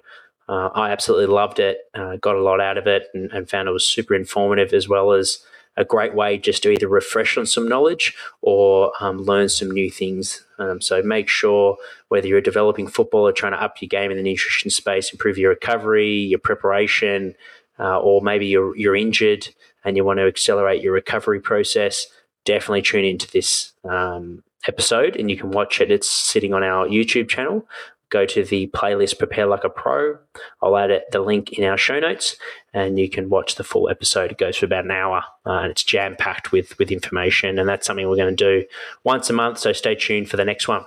Uh, 0.48 0.70
I 0.74 0.92
absolutely 0.92 1.26
loved 1.26 1.60
it, 1.60 1.80
uh, 1.94 2.16
got 2.22 2.38
a 2.38 2.42
lot 2.42 2.62
out 2.62 2.78
of 2.78 2.88
it, 2.88 3.08
and, 3.14 3.30
and, 3.34 3.50
found 3.50 3.68
it 3.68 3.74
was 3.74 3.86
super 3.86 4.16
informative 4.16 4.74
as 4.74 4.88
well 4.88 5.12
as 5.12 5.40
a 5.78 5.86
great 5.86 6.16
way 6.16 6.38
just 6.38 6.64
to 6.64 6.72
either 6.72 6.88
refresh 6.88 7.38
on 7.38 7.46
some 7.46 7.68
knowledge 7.70 8.16
or 8.42 8.92
um, 9.00 9.20
learn 9.20 9.48
some 9.48 9.70
new 9.70 9.90
things. 9.90 10.44
Um, 10.60 10.82
so 10.82 11.02
make 11.04 11.30
sure 11.30 11.78
whether 12.10 12.28
you're 12.28 12.42
developing 12.42 12.88
footballer 12.88 13.32
trying 13.32 13.54
to 13.54 13.62
up 13.62 13.82
your 13.82 13.88
game 13.88 14.10
in 14.10 14.18
the 14.18 14.24
nutrition 14.24 14.72
space, 14.72 15.12
improve 15.12 15.38
your 15.38 15.52
recovery, 15.52 16.16
your 16.16 16.40
preparation, 16.40 17.36
uh, 17.80 18.00
or 18.00 18.22
maybe 18.22 18.48
you're, 18.48 18.76
you're 18.76 18.96
injured 18.96 19.48
and 19.86 19.96
you 19.96 20.04
want 20.04 20.18
to 20.18 20.26
accelerate 20.26 20.82
your 20.82 20.94
recovery 20.94 21.40
process, 21.40 22.08
definitely 22.44 22.82
tune 22.82 23.06
into 23.06 23.30
this 23.32 23.74
um, 23.88 24.44
episode 24.68 25.16
and 25.16 25.30
you 25.30 25.38
can 25.38 25.52
watch 25.52 25.80
it. 25.80 25.92
It's 25.92 26.10
sitting 26.10 26.54
on 26.54 26.64
our 26.64 26.88
YouTube 26.88 27.30
channel 27.30 27.68
go 28.10 28.26
to 28.26 28.44
the 28.44 28.68
playlist 28.68 29.20
Prepare 29.20 29.48
Like 29.48 29.64
a 29.64 29.70
Pro. 29.70 30.18
I'll 30.62 30.78
add 30.78 31.04
the 31.12 31.20
link 31.20 31.54
in 31.54 31.64
our 31.64 31.78
show 31.78 32.00
notes, 32.00 32.36
and 32.74 33.00
you 33.00 33.10
can 33.10 33.30
watch 33.30 33.56
the 33.56 33.64
full 33.64 33.90
episode. 33.90 34.32
It 34.32 34.38
goes 34.38 34.58
for 34.58 34.66
about 34.66 34.86
an 34.86 34.92
hour, 34.92 35.24
uh, 35.46 35.60
and 35.60 35.72
it's 35.72 35.84
jam 35.84 36.16
packed 36.16 36.52
with 36.52 36.78
with 36.80 36.92
information. 36.92 37.60
And 37.60 37.68
that's 37.68 37.86
something 37.86 38.08
we're 38.08 38.16
going 38.16 38.36
to 38.36 38.62
do 38.62 38.68
once 39.04 39.30
a 39.30 39.34
month. 39.34 39.60
So 39.60 39.74
stay 39.74 39.96
tuned 39.96 40.30
for 40.30 40.38
the 40.38 40.46
next 40.46 40.68
one. 40.68 40.86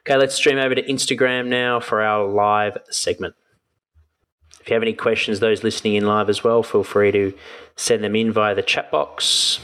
Okay, 0.00 0.16
let's 0.16 0.34
stream 0.34 0.58
over 0.58 0.74
to 0.74 0.82
Instagram 0.82 1.46
now 1.46 1.80
for 1.80 2.02
our 2.02 2.26
live 2.26 2.78
segment. 2.90 3.34
If 4.60 4.70
you 4.70 4.74
have 4.74 4.82
any 4.82 4.94
questions, 4.94 5.40
those 5.40 5.62
listening 5.62 5.94
in 5.94 6.06
live 6.06 6.30
as 6.30 6.42
well, 6.42 6.62
feel 6.62 6.84
free 6.84 7.12
to 7.12 7.34
send 7.76 8.02
them 8.02 8.16
in 8.16 8.32
via 8.32 8.54
the 8.54 8.62
chat 8.62 8.90
box. 8.90 9.60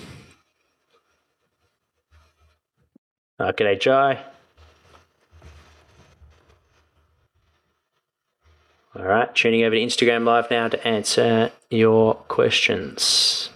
Uh, 3.39 3.53
g'day, 3.53 3.81
Jai. 3.81 4.23
All 9.01 9.07
right, 9.07 9.35
tuning 9.35 9.65
over 9.65 9.75
to 9.75 9.81
Instagram 9.81 10.27
Live 10.27 10.51
now 10.51 10.69
to 10.69 10.87
answer 10.87 11.51
your 11.71 12.17
questions. 12.17 13.49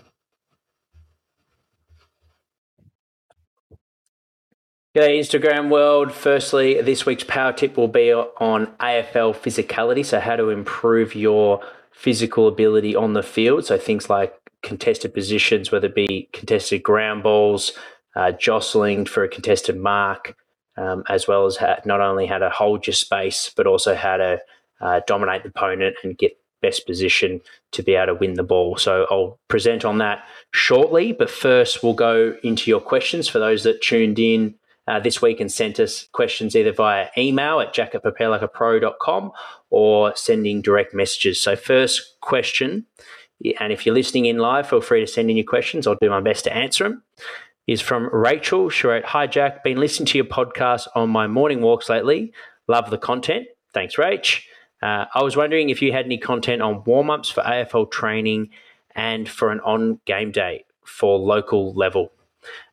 G'day, 4.97 5.19
Instagram 5.21 5.69
world. 5.69 6.13
Firstly, 6.13 6.81
this 6.81 7.05
week's 7.05 7.25
power 7.25 7.53
tip 7.53 7.77
will 7.77 7.89
be 7.89 8.11
on 8.11 8.69
AFL 8.81 9.37
physicality. 9.37 10.03
So, 10.03 10.19
how 10.19 10.37
to 10.37 10.49
improve 10.49 11.15
your 11.15 11.61
physical 11.91 12.49
ability 12.49 12.97
on 12.97 13.13
the 13.13 13.23
field. 13.23 13.67
So, 13.67 13.77
things 13.77 14.09
like 14.09 14.33
contested 14.63 15.13
positions, 15.13 15.71
whether 15.71 15.89
it 15.89 15.95
be 15.95 16.31
contested 16.33 16.83
ground 16.83 17.23
balls, 17.23 17.73
uh, 18.17 18.33
jostling 18.33 19.05
for 19.05 19.25
a 19.25 19.29
contested 19.29 19.77
mark, 19.77 20.37
um, 20.79 21.05
as 21.11 21.29
well 21.29 21.45
as 21.45 21.59
how, 21.59 21.77
not 21.85 22.01
only 22.01 22.25
how 22.25 22.39
to 22.39 22.49
hold 22.49 22.87
your 22.87 22.95
space, 22.95 23.53
but 23.55 23.67
also 23.67 23.95
how 23.95 24.17
to 24.17 24.41
uh, 24.85 25.01
dominate 25.07 25.43
the 25.43 25.49
opponent 25.49 25.97
and 26.05 26.17
get 26.17 26.39
best 26.63 26.87
position 26.87 27.41
to 27.73 27.83
be 27.83 27.95
able 27.95 28.07
to 28.07 28.15
win 28.15 28.35
the 28.35 28.43
ball. 28.43 28.77
So 28.77 29.07
I'll 29.11 29.39
present 29.49 29.85
on 29.85 29.99
that 29.99 30.25
shortly, 30.53 31.13
but 31.13 31.29
first 31.29 31.83
we'll 31.83 31.95
go 31.95 32.37
into 32.43 32.71
your 32.71 32.81
questions 32.81 33.29
for 33.29 33.39
those 33.39 33.65
that 33.65 33.83
tuned 33.83 34.19
in 34.19 34.55
uh, 34.87 35.01
this 35.01 35.21
week 35.21 35.41
and 35.41 35.51
sent 35.51 35.81
us 35.81 36.09
questions 36.13 36.55
either 36.57 36.73
via 36.73 37.09
email 37.19 37.61
at 37.61 37.75
jack 37.75 37.95
or 39.71 40.17
sending 40.17 40.63
direct 40.63 40.95
messages. 40.95 41.41
So 41.41 41.57
first 41.57 42.17
question, 42.21 42.87
and 43.61 43.73
if 43.73 43.85
you're 43.85 43.95
listening 43.95 44.27
in 44.27 44.39
live, 44.39 44.69
feel 44.69 44.81
free 44.81 45.01
to 45.01 45.07
send 45.07 45.31
in 45.31 45.37
your 45.37 45.47
questions. 45.47 45.87
I'll 45.87 45.97
do 46.01 46.11
my 46.11 46.21
best 46.21 46.45
to 46.45 46.55
answer 46.55 46.85
them. 46.85 47.03
Is 47.67 47.81
from 47.81 48.11
Rachel. 48.13 48.69
She 48.69 48.87
wrote, 48.87 49.07
Hi 49.07 49.27
Jack, 49.27 49.65
been 49.65 49.79
listening 49.79 50.07
to 50.09 50.19
your 50.19 50.27
podcast 50.27 50.87
on 50.95 51.09
my 51.09 51.27
morning 51.27 51.63
walks 51.63 51.89
lately. 51.89 52.35
Love 52.69 52.91
the 52.91 52.99
content. 52.99 53.47
Thanks, 53.73 53.97
Rach. 53.97 54.43
Uh, 54.83 55.07
I 55.15 55.23
was 55.23 55.37
wondering 55.37 55.71
if 55.71 55.81
you 55.81 55.93
had 55.93 56.05
any 56.05 56.19
content 56.19 56.63
on 56.63 56.85
warm 56.85 57.11
ups 57.11 57.31
for 57.31 57.43
AFL 57.43 57.91
training 57.91 58.51
and 58.95 59.29
for 59.29 59.51
an 59.51 59.61
on 59.61 60.01
game 60.05 60.31
day 60.31 60.65
for 60.85 61.19
local 61.19 61.73
level. 61.75 62.13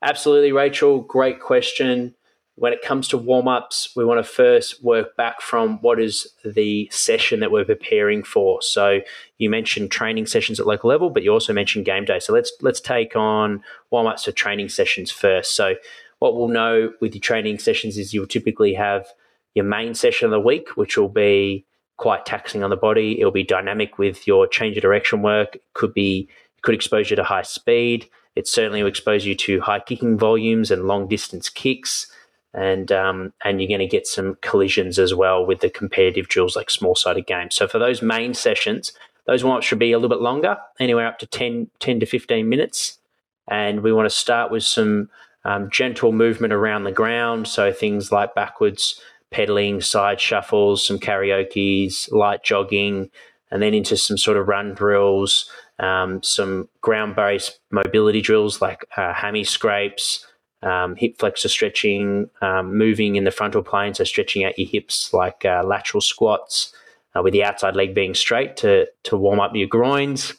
Absolutely, 0.02 0.52
Rachel. 0.52 1.00
Great 1.00 1.40
question. 1.40 2.14
When 2.56 2.74
it 2.74 2.82
comes 2.82 3.08
to 3.08 3.18
warm 3.18 3.48
ups, 3.48 3.88
we 3.96 4.04
want 4.04 4.18
to 4.18 4.30
first 4.30 4.84
work 4.84 5.16
back 5.16 5.40
from 5.40 5.78
what 5.80 5.98
is 5.98 6.28
the 6.44 6.86
session 6.92 7.40
that 7.40 7.50
we're 7.50 7.64
preparing 7.64 8.22
for. 8.22 8.60
So 8.60 9.00
you 9.38 9.48
mentioned 9.48 9.90
training 9.90 10.26
sessions 10.26 10.60
at 10.60 10.66
local 10.66 10.90
level, 10.90 11.08
but 11.08 11.22
you 11.22 11.32
also 11.32 11.54
mentioned 11.54 11.86
game 11.86 12.04
day. 12.04 12.18
So 12.18 12.34
let's 12.34 12.52
let's 12.60 12.80
take 12.80 13.16
on 13.16 13.64
warm 13.90 14.06
ups 14.06 14.24
for 14.24 14.32
training 14.32 14.68
sessions 14.68 15.10
first. 15.10 15.54
So 15.54 15.76
what 16.18 16.36
we'll 16.36 16.48
know 16.48 16.92
with 17.00 17.14
your 17.14 17.22
training 17.22 17.58
sessions 17.58 17.96
is 17.96 18.12
you'll 18.12 18.26
typically 18.26 18.74
have 18.74 19.06
your 19.54 19.64
main 19.64 19.94
session 19.94 20.26
of 20.26 20.30
the 20.30 20.40
week, 20.40 20.76
which 20.76 20.98
will 20.98 21.08
be 21.08 21.64
quite 22.02 22.26
taxing 22.26 22.64
on 22.64 22.70
the 22.70 22.76
body. 22.76 23.20
It'll 23.20 23.30
be 23.30 23.44
dynamic 23.44 23.96
with 23.96 24.26
your 24.26 24.48
change 24.48 24.76
of 24.76 24.82
direction 24.82 25.22
work. 25.22 25.54
It 25.54 25.62
could 25.72 25.94
be 25.94 26.28
could 26.62 26.74
expose 26.74 27.10
you 27.10 27.16
to 27.16 27.22
high 27.22 27.42
speed. 27.42 28.08
It 28.34 28.48
certainly 28.48 28.82
will 28.82 28.88
expose 28.88 29.24
you 29.24 29.36
to 29.36 29.60
high 29.60 29.78
kicking 29.78 30.18
volumes 30.18 30.72
and 30.72 30.88
long 30.88 31.06
distance 31.06 31.48
kicks, 31.48 32.10
and 32.52 32.90
um, 32.90 33.32
and 33.44 33.60
you're 33.60 33.68
going 33.68 33.88
to 33.88 33.96
get 33.96 34.08
some 34.08 34.36
collisions 34.40 34.98
as 34.98 35.14
well 35.14 35.46
with 35.46 35.60
the 35.60 35.70
competitive 35.70 36.26
drills 36.26 36.56
like 36.56 36.70
small 36.70 36.96
sided 36.96 37.26
games. 37.28 37.54
So 37.54 37.68
for 37.68 37.78
those 37.78 38.02
main 38.02 38.34
sessions, 38.34 38.92
those 39.26 39.44
ones 39.44 39.64
should 39.64 39.78
be 39.78 39.92
a 39.92 39.96
little 39.96 40.08
bit 40.08 40.22
longer, 40.22 40.56
anywhere 40.80 41.06
up 41.06 41.20
to 41.20 41.26
10, 41.26 41.70
10 41.78 42.00
to 42.00 42.06
15 42.06 42.48
minutes. 42.48 42.98
And 43.48 43.80
we 43.82 43.92
want 43.92 44.06
to 44.06 44.16
start 44.16 44.50
with 44.50 44.64
some 44.64 45.08
um, 45.44 45.70
gentle 45.70 46.10
movement 46.10 46.52
around 46.52 46.82
the 46.82 46.92
ground. 46.92 47.46
So 47.46 47.72
things 47.72 48.10
like 48.10 48.34
backwards 48.34 49.00
pedaling, 49.32 49.80
side 49.80 50.20
shuffles, 50.20 50.86
some 50.86 50.98
karaoke's, 50.98 52.10
light 52.12 52.42
jogging, 52.44 53.10
and 53.50 53.62
then 53.62 53.74
into 53.74 53.96
some 53.96 54.18
sort 54.18 54.36
of 54.36 54.48
run 54.48 54.74
drills, 54.74 55.50
um, 55.78 56.22
some 56.22 56.68
ground 56.80 57.16
based 57.16 57.58
mobility 57.70 58.20
drills 58.20 58.62
like 58.62 58.84
uh, 58.96 59.12
hammy 59.12 59.44
scrapes, 59.44 60.26
um, 60.62 60.94
hip 60.96 61.18
flexor 61.18 61.48
stretching, 61.48 62.30
um, 62.40 62.76
moving 62.76 63.16
in 63.16 63.24
the 63.24 63.30
frontal 63.30 63.62
plane, 63.62 63.94
so 63.94 64.04
stretching 64.04 64.44
out 64.44 64.58
your 64.58 64.68
hips 64.68 65.12
like 65.12 65.44
uh, 65.44 65.62
lateral 65.64 66.00
squats, 66.00 66.72
uh, 67.14 67.22
with 67.22 67.32
the 67.32 67.44
outside 67.44 67.76
leg 67.76 67.94
being 67.94 68.14
straight 68.14 68.56
to, 68.56 68.86
to 69.02 69.16
warm 69.16 69.40
up 69.40 69.54
your 69.54 69.66
groins. 69.66 70.34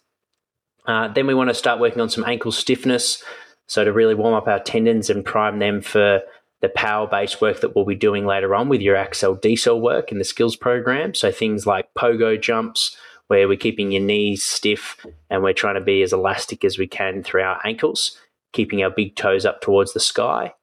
Uh, 0.85 1.07
then 1.09 1.27
we 1.27 1.33
want 1.33 1.49
to 1.49 1.53
start 1.53 1.79
working 1.79 2.01
on 2.01 2.09
some 2.09 2.23
ankle 2.25 2.51
stiffness, 2.51 3.23
so 3.67 3.83
to 3.83 3.93
really 3.93 4.15
warm 4.15 4.33
up 4.33 4.47
our 4.47 4.59
tendons 4.59 5.09
and 5.09 5.23
prime 5.23 5.59
them 5.59 5.81
for 5.81 6.21
the 6.63 6.69
power 6.69 7.05
based 7.05 7.41
work 7.41 7.59
that 7.59 7.75
we'll 7.75 7.83
be 7.83 7.93
doing 7.93 8.25
later 8.25 8.55
on 8.55 8.69
with 8.69 8.79
your 8.79 8.95
accel 8.95 9.37
decel 9.37 9.81
work 9.81 10.13
in 10.13 10.17
the 10.17 10.23
skills 10.23 10.55
program. 10.55 11.13
So 11.13 11.29
things 11.29 11.67
like 11.67 11.93
pogo 11.93 12.41
jumps, 12.41 12.95
where 13.27 13.49
we're 13.49 13.57
keeping 13.57 13.91
your 13.91 14.01
knees 14.01 14.43
stiff 14.43 15.05
and 15.29 15.43
we're 15.43 15.51
trying 15.51 15.75
to 15.75 15.81
be 15.81 16.01
as 16.03 16.13
elastic 16.13 16.63
as 16.63 16.77
we 16.77 16.87
can 16.87 17.21
through 17.21 17.41
our 17.41 17.59
ankles, 17.65 18.17
keeping 18.53 18.81
our 18.81 18.89
big 18.89 19.17
toes 19.17 19.45
up 19.45 19.59
towards 19.59 19.91
the 19.91 19.99
sky. 19.99 20.53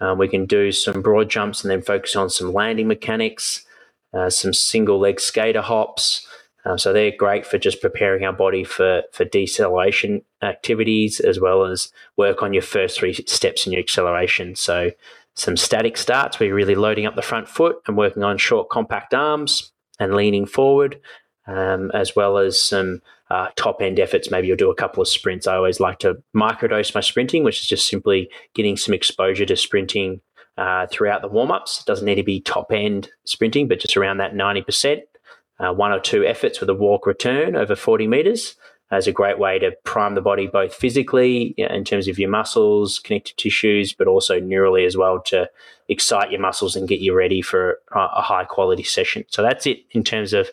Um, 0.00 0.16
we 0.16 0.26
can 0.26 0.46
do 0.46 0.72
some 0.72 1.02
broad 1.02 1.28
jumps 1.28 1.62
and 1.62 1.70
then 1.70 1.82
focus 1.82 2.16
on 2.16 2.30
some 2.30 2.54
landing 2.54 2.88
mechanics, 2.88 3.66
uh, 4.14 4.30
some 4.30 4.54
single 4.54 4.98
leg 4.98 5.20
skater 5.20 5.60
hops. 5.60 6.26
Um, 6.64 6.78
so 6.78 6.94
they're 6.94 7.14
great 7.14 7.44
for 7.44 7.58
just 7.58 7.82
preparing 7.82 8.24
our 8.24 8.32
body 8.32 8.64
for, 8.64 9.02
for 9.12 9.26
deceleration 9.26 10.22
activities 10.42 11.20
as 11.20 11.38
well 11.40 11.64
as 11.64 11.92
work 12.16 12.42
on 12.42 12.54
your 12.54 12.62
first 12.62 12.98
three 12.98 13.12
steps 13.12 13.66
in 13.66 13.72
your 13.72 13.80
acceleration. 13.80 14.54
So 14.54 14.92
some 15.34 15.56
static 15.56 15.96
starts 15.96 16.38
where 16.38 16.48
you're 16.48 16.56
really 16.56 16.74
loading 16.74 17.06
up 17.06 17.14
the 17.14 17.22
front 17.22 17.48
foot 17.48 17.76
and 17.86 17.96
working 17.96 18.22
on 18.22 18.38
short, 18.38 18.68
compact 18.68 19.14
arms 19.14 19.72
and 19.98 20.14
leaning 20.14 20.46
forward, 20.46 21.00
um, 21.46 21.90
as 21.92 22.14
well 22.14 22.38
as 22.38 22.60
some 22.60 23.00
uh, 23.30 23.48
top 23.56 23.80
end 23.80 23.98
efforts. 23.98 24.30
Maybe 24.30 24.48
you'll 24.48 24.56
do 24.56 24.70
a 24.70 24.74
couple 24.74 25.00
of 25.00 25.08
sprints. 25.08 25.46
I 25.46 25.56
always 25.56 25.80
like 25.80 25.98
to 26.00 26.22
microdose 26.36 26.94
my 26.94 27.00
sprinting, 27.00 27.44
which 27.44 27.60
is 27.60 27.66
just 27.66 27.88
simply 27.88 28.28
getting 28.54 28.76
some 28.76 28.94
exposure 28.94 29.46
to 29.46 29.56
sprinting 29.56 30.20
uh, 30.58 30.86
throughout 30.90 31.22
the 31.22 31.28
warm 31.28 31.50
ups. 31.50 31.80
It 31.80 31.86
doesn't 31.86 32.04
need 32.04 32.16
to 32.16 32.22
be 32.22 32.40
top 32.40 32.70
end 32.70 33.08
sprinting, 33.24 33.68
but 33.68 33.80
just 33.80 33.96
around 33.96 34.18
that 34.18 34.34
90%. 34.34 35.00
Uh, 35.58 35.72
one 35.72 35.92
or 35.92 36.00
two 36.00 36.24
efforts 36.24 36.60
with 36.60 36.68
a 36.68 36.74
walk 36.74 37.06
return 37.06 37.54
over 37.54 37.76
40 37.76 38.08
meters 38.08 38.56
as 38.92 39.06
a 39.06 39.12
great 39.12 39.38
way 39.38 39.58
to 39.58 39.72
prime 39.84 40.14
the 40.14 40.20
body 40.20 40.46
both 40.46 40.74
physically 40.74 41.54
in 41.56 41.82
terms 41.82 42.08
of 42.08 42.18
your 42.18 42.28
muscles, 42.28 42.98
connective 42.98 43.34
tissues, 43.36 43.94
but 43.94 44.06
also 44.06 44.38
neurally 44.38 44.86
as 44.86 44.98
well 44.98 45.18
to 45.18 45.48
excite 45.88 46.30
your 46.30 46.40
muscles 46.40 46.76
and 46.76 46.86
get 46.86 47.00
you 47.00 47.14
ready 47.14 47.40
for 47.40 47.80
a 47.92 48.20
high 48.20 48.44
quality 48.44 48.82
session. 48.82 49.24
So 49.28 49.42
that's 49.42 49.66
it 49.66 49.78
in 49.92 50.04
terms 50.04 50.34
of 50.34 50.50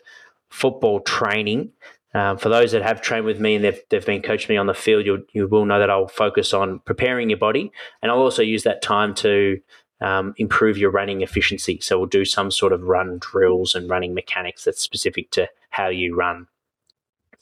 football 0.48 1.00
training. 1.00 1.70
Um, 2.14 2.38
for 2.38 2.48
those 2.48 2.72
that 2.72 2.82
have 2.82 3.02
trained 3.02 3.26
with 3.26 3.38
me 3.38 3.56
and 3.56 3.64
they've, 3.64 3.80
they've 3.90 4.04
been 4.04 4.22
coaching 4.22 4.52
me 4.52 4.56
on 4.56 4.66
the 4.66 4.74
field, 4.74 5.06
you 5.06 5.24
you 5.32 5.46
will 5.46 5.66
know 5.66 5.78
that 5.78 5.90
I'll 5.90 6.08
focus 6.08 6.52
on 6.52 6.80
preparing 6.80 7.30
your 7.30 7.38
body, 7.38 7.70
and 8.02 8.10
I'll 8.10 8.18
also 8.18 8.42
use 8.42 8.64
that 8.64 8.82
time 8.82 9.14
to 9.16 9.60
um, 10.00 10.34
improve 10.38 10.78
your 10.78 10.90
running 10.90 11.20
efficiency. 11.20 11.78
So 11.80 11.98
we'll 11.98 12.08
do 12.08 12.24
some 12.24 12.50
sort 12.50 12.72
of 12.72 12.82
run 12.82 13.18
drills 13.18 13.74
and 13.74 13.88
running 13.88 14.14
mechanics 14.14 14.64
that's 14.64 14.82
specific 14.82 15.30
to 15.32 15.48
how 15.68 15.88
you 15.88 16.16
run. 16.16 16.48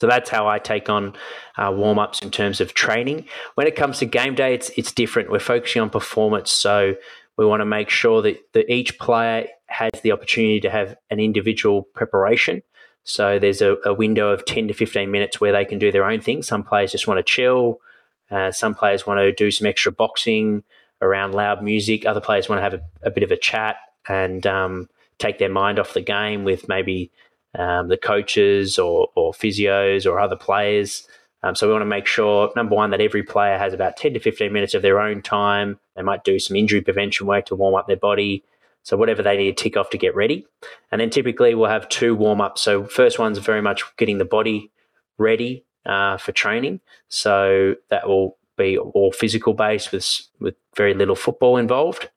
So 0.01 0.07
that's 0.07 0.29
how 0.29 0.47
I 0.47 0.59
take 0.59 0.89
on 0.89 1.13
uh, 1.57 1.73
warm 1.75 1.99
ups 1.99 2.21
in 2.21 2.31
terms 2.31 2.61
of 2.61 2.73
training. 2.73 3.25
When 3.55 3.67
it 3.67 3.75
comes 3.75 3.99
to 3.99 4.05
game 4.05 4.35
day, 4.35 4.53
it's 4.53 4.69
it's 4.77 4.91
different. 4.91 5.29
We're 5.29 5.39
focusing 5.39 5.81
on 5.81 5.89
performance, 5.89 6.51
so 6.51 6.95
we 7.37 7.45
want 7.45 7.61
to 7.61 7.65
make 7.65 7.89
sure 7.89 8.21
that, 8.21 8.37
that 8.53 8.69
each 8.69 8.99
player 8.99 9.47
has 9.67 9.91
the 10.03 10.11
opportunity 10.11 10.59
to 10.59 10.69
have 10.69 10.97
an 11.09 11.21
individual 11.21 11.83
preparation. 11.93 12.61
So 13.05 13.39
there's 13.39 13.61
a, 13.61 13.77
a 13.85 13.93
window 13.93 14.29
of 14.29 14.45
10 14.45 14.67
to 14.67 14.73
15 14.73 15.09
minutes 15.09 15.39
where 15.39 15.53
they 15.53 15.63
can 15.63 15.79
do 15.79 15.89
their 15.89 16.03
own 16.03 16.19
thing. 16.19 16.43
Some 16.43 16.63
players 16.63 16.91
just 16.91 17.07
want 17.07 17.17
to 17.17 17.23
chill. 17.23 17.79
Uh, 18.29 18.51
some 18.51 18.75
players 18.75 19.07
want 19.07 19.19
to 19.19 19.31
do 19.31 19.51
some 19.51 19.67
extra 19.67 19.89
boxing 19.89 20.63
around 21.01 21.33
loud 21.33 21.63
music. 21.63 22.05
Other 22.05 22.19
players 22.19 22.49
want 22.49 22.59
to 22.59 22.63
have 22.63 22.73
a, 22.73 22.81
a 23.03 23.09
bit 23.09 23.23
of 23.23 23.31
a 23.31 23.37
chat 23.37 23.77
and 24.07 24.45
um, 24.45 24.89
take 25.17 25.39
their 25.39 25.49
mind 25.49 25.79
off 25.79 25.93
the 25.93 26.01
game 26.01 26.43
with 26.43 26.67
maybe 26.67 27.09
um, 27.57 27.87
the 27.87 27.97
coaches 27.97 28.77
or, 28.77 29.09
or 29.15 29.33
physios 29.33 30.05
or 30.05 30.19
other 30.19 30.35
players. 30.35 31.07
Um, 31.41 31.55
so 31.55 31.67
we 31.67 31.73
want 31.73 31.83
to 31.83 31.87
make 31.87 32.05
sure, 32.05 32.51
number 32.55 32.75
one, 32.75 32.91
that 32.91 33.01
every 33.01 33.23
player 33.23 33.57
has 33.57 33.73
about 33.73 33.97
10 33.97 34.13
to 34.13 34.19
15 34.19 34.51
minutes 34.51 34.73
of 34.73 34.81
their 34.81 34.99
own 34.99 35.21
time. 35.21 35.79
They 35.95 36.01
might 36.01 36.23
do 36.23 36.37
some 36.37 36.57
injury 36.57 36.81
prevention 36.81 37.27
work 37.27 37.45
to 37.45 37.55
warm 37.55 37.75
up 37.75 37.87
their 37.87 37.95
body, 37.95 38.43
So 38.83 38.97
whatever 38.97 39.23
they 39.23 39.37
need 39.37 39.57
to 39.57 39.63
tick 39.63 39.77
off 39.77 39.89
to 39.91 39.97
get 39.97 40.15
ready. 40.15 40.45
And 40.91 40.99
then 40.99 41.09
typically 41.09 41.55
we'll 41.55 41.69
have 41.69 41.87
two 41.89 42.13
warm 42.13 42.41
ups. 42.41 42.61
So 42.61 42.85
first 42.85 43.19
one's 43.19 43.37
very 43.37 43.61
much 43.61 43.83
getting 43.97 44.17
the 44.17 44.25
body 44.25 44.71
ready 45.17 45.63
uh, 45.85 46.17
for 46.17 46.33
training. 46.33 46.81
So 47.07 47.75
that 47.89 48.07
will 48.07 48.37
be 48.57 48.77
all 48.77 49.11
physical 49.11 49.53
based 49.53 49.91
with 49.91 50.27
with 50.39 50.55
very 50.75 50.93
little 50.93 51.15
football 51.15 51.57
involved. 51.57 52.09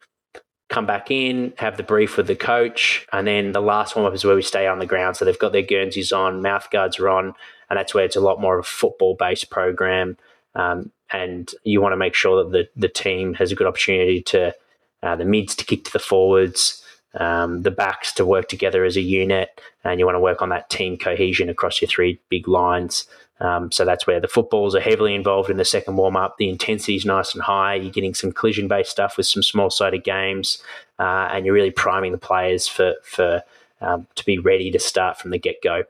Come 0.73 0.87
back 0.87 1.11
in, 1.11 1.53
have 1.59 1.77
the 1.77 1.83
brief 1.83 2.17
with 2.17 2.29
the 2.29 2.35
coach, 2.35 3.07
and 3.13 3.27
then 3.27 3.53
the 3.53 3.61
last 3.61 3.95
warm 3.95 4.07
up 4.07 4.15
is 4.15 4.25
where 4.25 4.35
we 4.35 4.41
stay 4.41 4.67
on 4.67 4.79
the 4.79 4.87
ground. 4.87 5.19
So 5.19 5.27
they've 5.27 5.39
got 5.39 5.53
their 5.53 5.61
Guernseys 5.61 6.13
on, 6.13 6.41
mouth 6.41 6.71
guards 6.71 6.99
are 6.99 7.11
on, 7.11 7.35
and 7.69 7.79
that's 7.79 7.93
where 7.93 8.07
it's 8.07 8.17
a 8.17 8.23
lot 8.23 8.41
more 8.41 8.59
of 8.59 8.65
a 8.65 8.69
football 8.69 9.15
based 9.15 9.51
program. 9.51 10.17
Um, 10.55 10.91
and 11.13 11.55
you 11.63 11.83
want 11.83 11.93
to 11.93 11.99
make 11.99 12.15
sure 12.15 12.43
that 12.43 12.53
the, 12.53 12.69
the 12.75 12.89
team 12.89 13.35
has 13.35 13.53
a 13.53 13.55
good 13.55 13.67
opportunity 13.67 14.23
to 14.23 14.55
uh, 15.03 15.15
the 15.15 15.27
mids 15.27 15.55
to 15.57 15.67
kick 15.67 15.85
to 15.85 15.93
the 15.93 15.99
forwards, 15.99 16.83
um, 17.21 17.63
the 17.63 17.71
backs 17.71 18.11
to 18.15 18.25
work 18.25 18.49
together 18.49 18.83
as 18.83 18.97
a 18.97 19.03
unit, 19.03 19.61
and 19.85 20.01
you 20.01 20.07
want 20.07 20.17
to 20.17 20.21
work 20.21 20.41
on 20.41 20.49
that 20.49 20.71
team 20.71 20.97
cohesion 20.97 21.51
across 21.51 21.83
your 21.83 21.89
three 21.89 22.19
big 22.31 22.49
lines. 22.49 23.07
Um, 23.43 23.73
so 23.73 23.85
that's 23.85 24.07
where 24.07 24.21
the 24.21 24.29
footballs 24.29 24.77
are 24.77 24.81
heavily 24.81 25.17
involved 25.17 25.51
in 25.51 25.57
the 25.57 25.65
second 25.65 25.97
warm 25.97 26.17
up. 26.17 26.37
The 26.39 26.49
intensity 26.49 26.95
is 26.95 27.05
nice 27.05 27.35
and 27.35 27.43
high. 27.43 27.75
You're 27.75 27.91
getting 27.91 28.15
some 28.15 28.31
collision 28.31 28.69
based 28.69 28.93
stuff 28.93 29.17
with 29.17 29.27
some 29.27 29.43
small 29.43 29.69
sided 29.69 30.05
games, 30.05 30.63
uh, 31.01 31.29
and 31.33 31.45
you're 31.45 31.55
really 31.55 31.73
priming 31.73 32.13
the 32.13 32.19
players 32.19 32.69
for 32.69 32.95
for 33.03 33.43
um, 33.81 34.07
to 34.15 34.25
be 34.25 34.39
ready 34.39 34.71
to 34.71 34.79
start 34.79 35.19
from 35.19 35.33
the 35.33 35.39
get 35.39 35.61
go. 35.61 35.83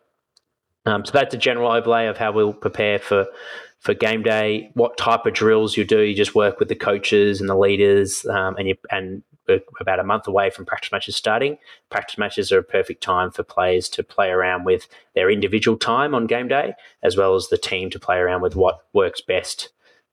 Um, 0.87 1.04
so 1.04 1.12
that's 1.12 1.35
a 1.35 1.38
general 1.38 1.71
overlay 1.71 2.06
of 2.06 2.16
how 2.16 2.32
we'll 2.32 2.54
prepare 2.54 2.99
for 2.99 3.26
for 3.80 3.92
game 3.92 4.23
day. 4.23 4.71
What 4.73 4.97
type 4.97 5.26
of 5.26 5.35
drills 5.35 5.76
you 5.76 5.85
do? 5.85 6.00
You 6.00 6.14
just 6.14 6.35
work 6.35 6.59
with 6.59 6.68
the 6.68 6.75
coaches 6.75 7.38
and 7.38 7.50
the 7.50 7.56
leaders, 7.56 8.25
um, 8.25 8.56
and 8.56 8.68
you 8.68 8.76
and 8.90 9.23
about 9.81 10.01
a 10.01 10.05
month 10.05 10.27
away 10.27 10.51
from 10.51 10.65
practice 10.65 10.93
matches 10.93 11.17
starting. 11.17 11.59
Practice 11.91 12.19
matches 12.19 12.53
are 12.53 12.59
a 12.59 12.65
perfect 12.65 13.03
time 13.03 13.31
for 13.31 13.43
players 13.43 13.89
to 13.91 14.03
play 14.03 14.29
around 14.29 14.65
with 14.65 14.89
their 15.15 15.31
individual 15.31 15.77
time 15.77 16.15
on 16.15 16.27
game 16.27 16.49
day, 16.49 16.75
as 17.03 17.17
well 17.17 17.35
as 17.35 17.49
the 17.49 17.59
team 17.59 17.91
to 17.91 17.99
play 17.99 18.19
around 18.19 18.43
with 18.43 18.57
what 18.57 18.81
works 18.93 19.21
best. 19.21 19.71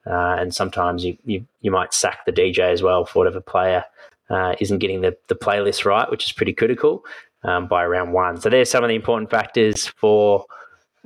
Uh, 0.07 0.35
and 0.39 0.55
sometimes 0.55 1.03
you, 1.03 1.17
you, 1.25 1.45
you 1.61 1.71
might 1.71 1.93
sack 1.93 2.25
the 2.25 2.31
DJ 2.31 2.59
as 2.59 2.81
well 2.81 3.05
for 3.05 3.19
whatever 3.19 3.41
player 3.41 3.83
uh, 4.29 4.55
isn't 4.59 4.79
getting 4.79 5.01
the, 5.01 5.15
the 5.27 5.35
playlist 5.35 5.85
right, 5.85 6.09
which 6.09 6.25
is 6.25 6.31
pretty 6.31 6.53
critical 6.53 7.03
um, 7.43 7.67
by 7.67 7.85
round 7.85 8.13
one. 8.13 8.39
So 8.39 8.49
there's 8.49 8.69
some 8.69 8.83
of 8.83 8.87
the 8.89 8.95
important 8.95 9.29
factors 9.29 9.87
for 9.87 10.45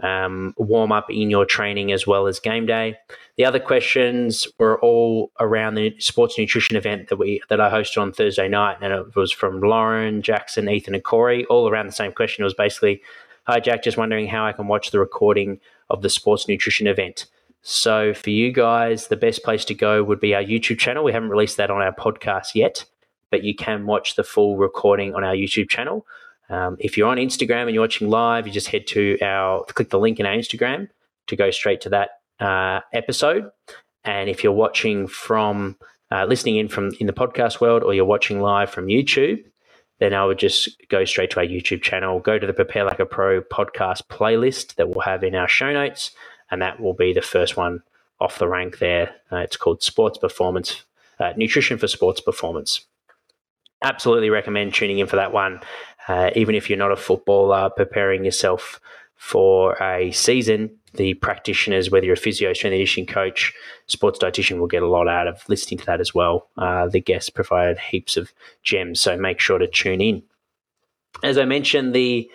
um, 0.02 0.54
warm 0.58 0.92
up 0.92 1.10
in 1.10 1.30
your 1.30 1.46
training 1.46 1.92
as 1.92 2.08
well 2.08 2.28
as 2.28 2.40
game 2.40 2.66
day. 2.66 2.96
The 3.38 3.46
other 3.46 3.60
questions 3.60 4.48
were 4.58 4.80
all 4.82 5.32
around 5.40 5.76
the 5.76 5.96
sports 6.00 6.38
nutrition 6.38 6.76
event 6.76 7.10
that 7.10 7.18
we 7.18 7.42
that 7.50 7.62
I 7.62 7.70
hosted 7.70 8.02
on 8.02 8.12
Thursday 8.12 8.48
night, 8.48 8.78
and 8.82 8.92
it 8.94 9.16
was 9.16 9.32
from 9.32 9.62
Lauren, 9.62 10.22
Jackson, 10.22 10.70
Ethan, 10.70 10.96
and 10.96 11.04
Corey, 11.04 11.46
all 11.46 11.70
around 11.70 11.86
the 11.86 11.94
same 11.94 12.12
question. 12.12 12.44
It 12.44 12.46
was 12.46 12.54
basically, 12.54 13.02
"Hi 13.46 13.60
Jack, 13.60 13.84
just 13.84 13.98
wondering 13.98 14.28
how 14.28 14.46
I 14.46 14.54
can 14.54 14.68
watch 14.68 14.92
the 14.92 15.00
recording 15.00 15.60
of 15.90 16.02
the 16.02 16.10
sports 16.10 16.48
nutrition 16.48 16.88
event." 16.88 17.28
So 17.62 18.14
for 18.14 18.30
you 18.30 18.52
guys, 18.52 19.08
the 19.08 19.16
best 19.16 19.44
place 19.44 19.64
to 19.66 19.74
go 19.74 20.04
would 20.04 20.20
be 20.20 20.36
our 20.36 20.44
YouTube 20.44 20.80
channel. 20.80 21.04
We 21.04 21.14
haven't 21.14 21.30
released 21.30 21.58
that 21.58 21.72
on 21.72 21.82
our 21.82 21.94
podcast 21.94 22.56
yet, 22.56 22.84
but 23.30 23.44
you 23.44 23.56
can 23.56 23.86
watch 23.86 24.16
the 24.16 24.24
full 24.24 24.58
recording 24.58 25.16
on 25.16 25.24
our 25.24 25.34
YouTube 25.34 25.70
channel. 25.70 26.06
Um, 26.50 26.78
if 26.80 26.98
you're 26.98 27.08
on 27.08 27.18
Instagram 27.18 27.64
and 27.64 27.74
you're 27.74 27.84
watching 27.84 28.10
live, 28.10 28.46
you 28.46 28.54
just 28.54 28.68
head 28.68 28.88
to 28.88 29.18
our 29.22 29.64
click 29.66 29.90
the 29.90 30.00
link 30.00 30.20
in 30.20 30.26
our 30.26 30.34
Instagram 30.34 30.90
to 31.28 31.36
go 31.36 31.52
straight 31.52 31.82
to 31.82 31.90
that 31.90 32.10
uh, 32.40 32.82
episode. 32.92 33.50
And 34.04 34.30
if 34.30 34.44
you're 34.44 34.54
watching 34.54 35.08
from 35.08 35.78
uh, 36.12 36.26
listening 36.26 36.58
in 36.58 36.68
from 36.68 36.92
in 37.00 37.08
the 37.08 37.14
podcast 37.14 37.62
world 37.62 37.84
or 37.84 37.94
you're 37.94 38.06
watching 38.06 38.42
live 38.42 38.70
from 38.70 38.88
YouTube, 38.88 39.44
then 40.00 40.14
I 40.14 40.26
would 40.26 40.40
just 40.40 40.70
go 40.90 41.06
straight 41.06 41.32
to 41.32 41.40
our 41.40 41.46
YouTube 41.46 41.82
channel, 41.82 42.20
go 42.20 42.38
to 42.38 42.46
the 42.46 42.54
Prepare 42.54 42.84
Like 42.84 43.00
a 43.00 43.06
Pro 43.06 43.42
podcast 43.42 44.04
playlist 44.10 44.76
that 44.76 44.90
we'll 44.90 45.06
have 45.06 45.24
in 45.24 45.36
our 45.36 45.48
show 45.48 45.72
notes, 45.72 46.12
and 46.52 46.62
that 46.62 46.80
will 46.80 46.94
be 46.94 47.14
the 47.14 47.22
first 47.22 47.56
one 47.56 47.84
off 48.20 48.40
the 48.40 48.48
rank 48.48 48.80
there. 48.80 49.16
Uh, 49.32 49.38
it's 49.38 49.58
called 49.58 49.82
Sports 49.82 50.18
Performance, 50.18 50.84
uh, 51.20 51.34
Nutrition 51.38 51.78
for 51.78 51.88
Sports 51.88 52.20
Performance. 52.22 52.86
Absolutely 53.82 54.30
recommend 54.30 54.74
tuning 54.74 55.00
in 55.00 55.08
for 55.08 55.18
that 55.18 55.34
one 55.34 55.60
uh, 56.08 56.32
even 56.36 56.56
if 56.56 56.70
you're 56.70 56.78
not 56.78 56.92
a 56.92 56.98
footballer, 56.98 57.70
preparing 57.70 58.26
yourself 58.26 58.80
for 59.16 59.82
a 59.82 60.12
season, 60.12 60.78
the 60.96 61.14
practitioners, 61.16 61.90
whether 61.90 62.06
you're 62.06 62.14
a 62.14 62.18
physio, 62.18 62.54
strength 62.54 62.74
conditioning 62.74 63.08
coach, 63.08 63.54
sports 63.88 64.20
dietitian, 64.20 64.60
will 64.60 64.68
get 64.68 64.84
a 64.84 64.88
lot 64.88 65.08
out 65.08 65.28
of 65.28 65.42
listening 65.48 65.80
to 65.80 65.86
that 65.86 66.00
as 66.00 66.14
well. 66.14 66.50
Uh, 66.58 66.88
the 66.88 67.00
guests 67.00 67.30
provided 67.30 67.80
heaps 67.80 68.18
of 68.18 68.34
gems, 68.64 69.00
so 69.00 69.18
make 69.18 69.40
sure 69.40 69.58
to 69.58 69.68
tune 69.68 70.02
in. 70.02 70.24
As 71.24 71.38
I 71.38 71.46
mentioned, 71.46 71.96
the 71.96 72.30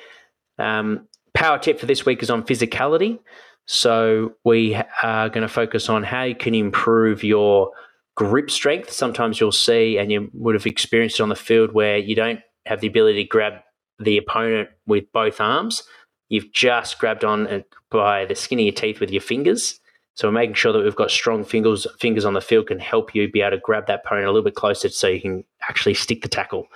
um, 0.59 1.07
power 1.35 1.59
tip 1.59 1.79
for 1.79 1.87
this 1.87 2.07
week 2.07 2.23
is 2.23 2.31
on 2.31 2.43
physicality. 2.43 3.19
So 3.67 4.35
we 4.45 4.81
are 5.03 5.29
going 5.29 5.43
to 5.43 5.49
focus 5.49 5.89
on 5.89 6.03
how 6.03 6.23
you 6.23 6.35
can 6.35 6.55
improve 6.55 7.23
your 7.23 7.71
grip 8.15 8.51
strength. 8.51 8.91
Sometimes 8.91 9.39
you'll 9.39 9.53
see, 9.53 9.99
and 9.99 10.11
you 10.11 10.31
would 10.33 10.55
have 10.55 10.67
experienced 10.67 11.21
it 11.21 11.23
on 11.23 11.29
the 11.29 11.37
field, 11.37 11.73
where 11.73 11.99
you 11.99 12.17
don't 12.17 12.41
have 12.69 12.81
the 12.81 12.87
ability 12.87 13.25
to 13.25 13.29
grab 13.29 13.55
the 13.99 14.19
opponent 14.19 14.69
with 14.87 15.11
both 15.13 15.41
arms. 15.41 15.83
You've 16.29 16.53
just 16.53 16.99
grabbed 16.99 17.25
on 17.25 17.65
by 17.91 18.27
the 18.27 18.35
skin 18.35 18.59
of 18.59 18.65
your 18.65 18.75
teeth 18.75 19.01
with 19.01 19.11
your 19.11 19.23
fingers. 19.23 19.81
So 20.15 20.29
we're 20.29 20.33
making 20.33 20.55
sure 20.55 20.73
that 20.73 20.83
we've 20.83 20.97
got 20.97 21.11
strong 21.11 21.45
fingers 21.45 21.87
fingers 22.01 22.25
on 22.25 22.35
the 22.35 22.41
field 22.41 22.67
can 22.67 22.81
help 22.81 23.15
you 23.15 23.31
be 23.31 23.41
able 23.41 23.57
to 23.57 23.63
grab 23.63 23.87
that 23.87 24.03
opponent 24.05 24.27
a 24.27 24.31
little 24.31 24.45
bit 24.45 24.57
closer 24.57 24.89
so 24.89 25.07
you 25.07 25.21
can 25.21 25.45
actually 25.69 25.95
stick 25.95 26.23
the 26.23 26.29
tackle. 26.29 26.67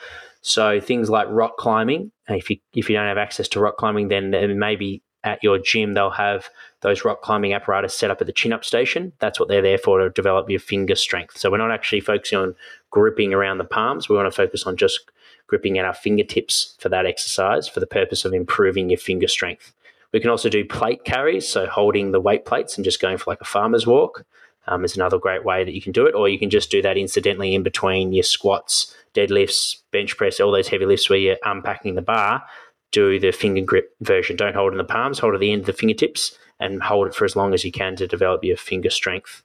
So 0.42 0.81
things 0.81 1.11
like 1.11 1.26
rock 1.28 1.57
climbing, 1.57 2.12
if 2.28 2.50
you 2.50 2.59
if 2.72 2.88
you 2.88 2.96
don't 2.96 3.07
have 3.07 3.18
access 3.18 3.48
to 3.48 3.61
rock 3.61 3.76
climbing, 3.76 4.09
then, 4.09 4.31
maybe 4.59 5.02
at 5.24 5.42
your 5.42 5.59
gym 5.59 5.94
they'll 5.94 6.11
have 6.11 6.48
those 6.81 7.05
rock 7.05 7.22
climbing 7.22 7.52
apparatus 7.52 7.96
set 7.96 8.11
up 8.11 8.20
at 8.20 8.26
the 8.26 8.33
chin 8.33 8.52
up 8.52 8.64
station. 8.64 9.12
That's 9.18 9.38
what 9.38 9.48
they're 9.48 9.62
there 9.62 9.78
for 9.78 9.98
to 9.98 10.11
develop 10.11 10.48
your 10.48 10.61
finger 10.61 10.96
strength. 10.96 11.38
So 11.38 11.50
we're 11.50 11.59
not 11.59 11.70
actually 11.70 12.00
focusing 12.00 12.38
on 12.38 12.55
gripping 12.90 13.33
around 13.33 13.59
the 13.59 13.64
palms. 13.64 14.09
We 14.09 14.16
want 14.16 14.26
to 14.26 14.37
focus 14.37 14.64
on 14.66 14.76
just 14.76 15.11
gripping 15.52 15.76
at 15.76 15.84
our 15.84 15.92
fingertips 15.92 16.74
for 16.78 16.88
that 16.88 17.04
exercise 17.04 17.68
for 17.68 17.78
the 17.78 17.86
purpose 17.86 18.24
of 18.24 18.32
improving 18.32 18.88
your 18.88 18.96
finger 18.96 19.28
strength. 19.28 19.74
We 20.10 20.18
can 20.18 20.30
also 20.30 20.48
do 20.48 20.64
plate 20.64 21.04
carries, 21.04 21.46
so 21.46 21.66
holding 21.66 22.10
the 22.10 22.22
weight 22.22 22.46
plates 22.46 22.78
and 22.78 22.84
just 22.86 23.02
going 23.02 23.18
for 23.18 23.30
like 23.30 23.42
a 23.42 23.44
farmer's 23.44 23.86
walk 23.86 24.24
um, 24.66 24.82
is 24.82 24.96
another 24.96 25.18
great 25.18 25.44
way 25.44 25.62
that 25.62 25.74
you 25.74 25.82
can 25.82 25.92
do 25.92 26.06
it. 26.06 26.14
Or 26.14 26.26
you 26.26 26.38
can 26.38 26.48
just 26.48 26.70
do 26.70 26.80
that 26.80 26.96
incidentally 26.96 27.54
in 27.54 27.62
between 27.62 28.14
your 28.14 28.22
squats, 28.22 28.96
deadlifts, 29.12 29.82
bench 29.90 30.16
press, 30.16 30.40
all 30.40 30.52
those 30.52 30.68
heavy 30.68 30.86
lifts 30.86 31.10
where 31.10 31.18
you're 31.18 31.36
unpacking 31.44 31.96
the 31.96 32.00
bar. 32.00 32.42
Do 32.90 33.20
the 33.20 33.30
finger 33.30 33.60
grip 33.60 33.94
version. 34.00 34.36
Don't 34.36 34.56
hold 34.56 34.72
in 34.72 34.78
the 34.78 34.84
palms, 34.84 35.18
hold 35.18 35.34
at 35.34 35.40
the 35.40 35.52
end 35.52 35.60
of 35.60 35.66
the 35.66 35.74
fingertips 35.74 36.38
and 36.60 36.82
hold 36.82 37.08
it 37.08 37.14
for 37.14 37.26
as 37.26 37.36
long 37.36 37.52
as 37.52 37.62
you 37.62 37.72
can 37.72 37.94
to 37.96 38.06
develop 38.06 38.42
your 38.42 38.56
finger 38.56 38.88
strength. 38.88 39.42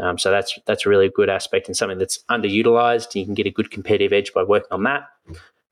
Um, 0.00 0.18
so 0.18 0.30
that's 0.30 0.58
that's 0.66 0.86
a 0.86 0.88
really 0.88 1.10
good 1.14 1.28
aspect 1.28 1.68
and 1.68 1.76
something 1.76 1.98
that's 1.98 2.24
underutilized. 2.30 3.14
You 3.14 3.24
can 3.24 3.34
get 3.34 3.46
a 3.46 3.50
good 3.50 3.70
competitive 3.70 4.12
edge 4.12 4.32
by 4.32 4.42
working 4.42 4.68
on 4.70 4.84
that. 4.84 5.08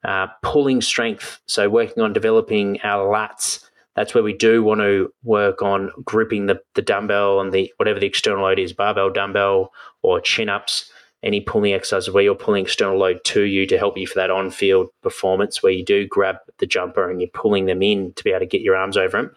Uh, 0.04 0.28
pulling 0.42 0.80
strength, 0.80 1.40
so 1.46 1.68
working 1.68 2.02
on 2.02 2.12
developing 2.12 2.80
our 2.82 3.06
lats. 3.06 3.64
That's 3.96 4.14
where 4.14 4.22
we 4.22 4.32
do 4.32 4.62
want 4.62 4.80
to 4.80 5.12
work 5.24 5.60
on 5.60 5.90
gripping 6.04 6.46
the, 6.46 6.60
the 6.76 6.82
dumbbell 6.82 7.40
and 7.40 7.52
the 7.52 7.72
whatever 7.78 7.98
the 7.98 8.06
external 8.06 8.44
load 8.44 8.60
is, 8.60 8.72
barbell, 8.72 9.10
dumbbell, 9.10 9.72
or 10.02 10.20
chin 10.20 10.48
ups. 10.48 10.92
Any 11.24 11.40
pulling 11.40 11.72
exercises 11.72 12.14
where 12.14 12.22
you're 12.22 12.36
pulling 12.36 12.64
external 12.64 12.96
load 12.96 13.24
to 13.24 13.42
you 13.42 13.66
to 13.66 13.76
help 13.76 13.98
you 13.98 14.06
for 14.06 14.14
that 14.14 14.30
on 14.30 14.52
field 14.52 14.90
performance, 15.02 15.64
where 15.64 15.72
you 15.72 15.84
do 15.84 16.06
grab 16.06 16.36
the 16.58 16.66
jumper 16.66 17.10
and 17.10 17.20
you're 17.20 17.30
pulling 17.30 17.66
them 17.66 17.82
in 17.82 18.12
to 18.12 18.22
be 18.22 18.30
able 18.30 18.40
to 18.40 18.46
get 18.46 18.60
your 18.60 18.76
arms 18.76 18.96
over 18.96 19.16
them. 19.16 19.32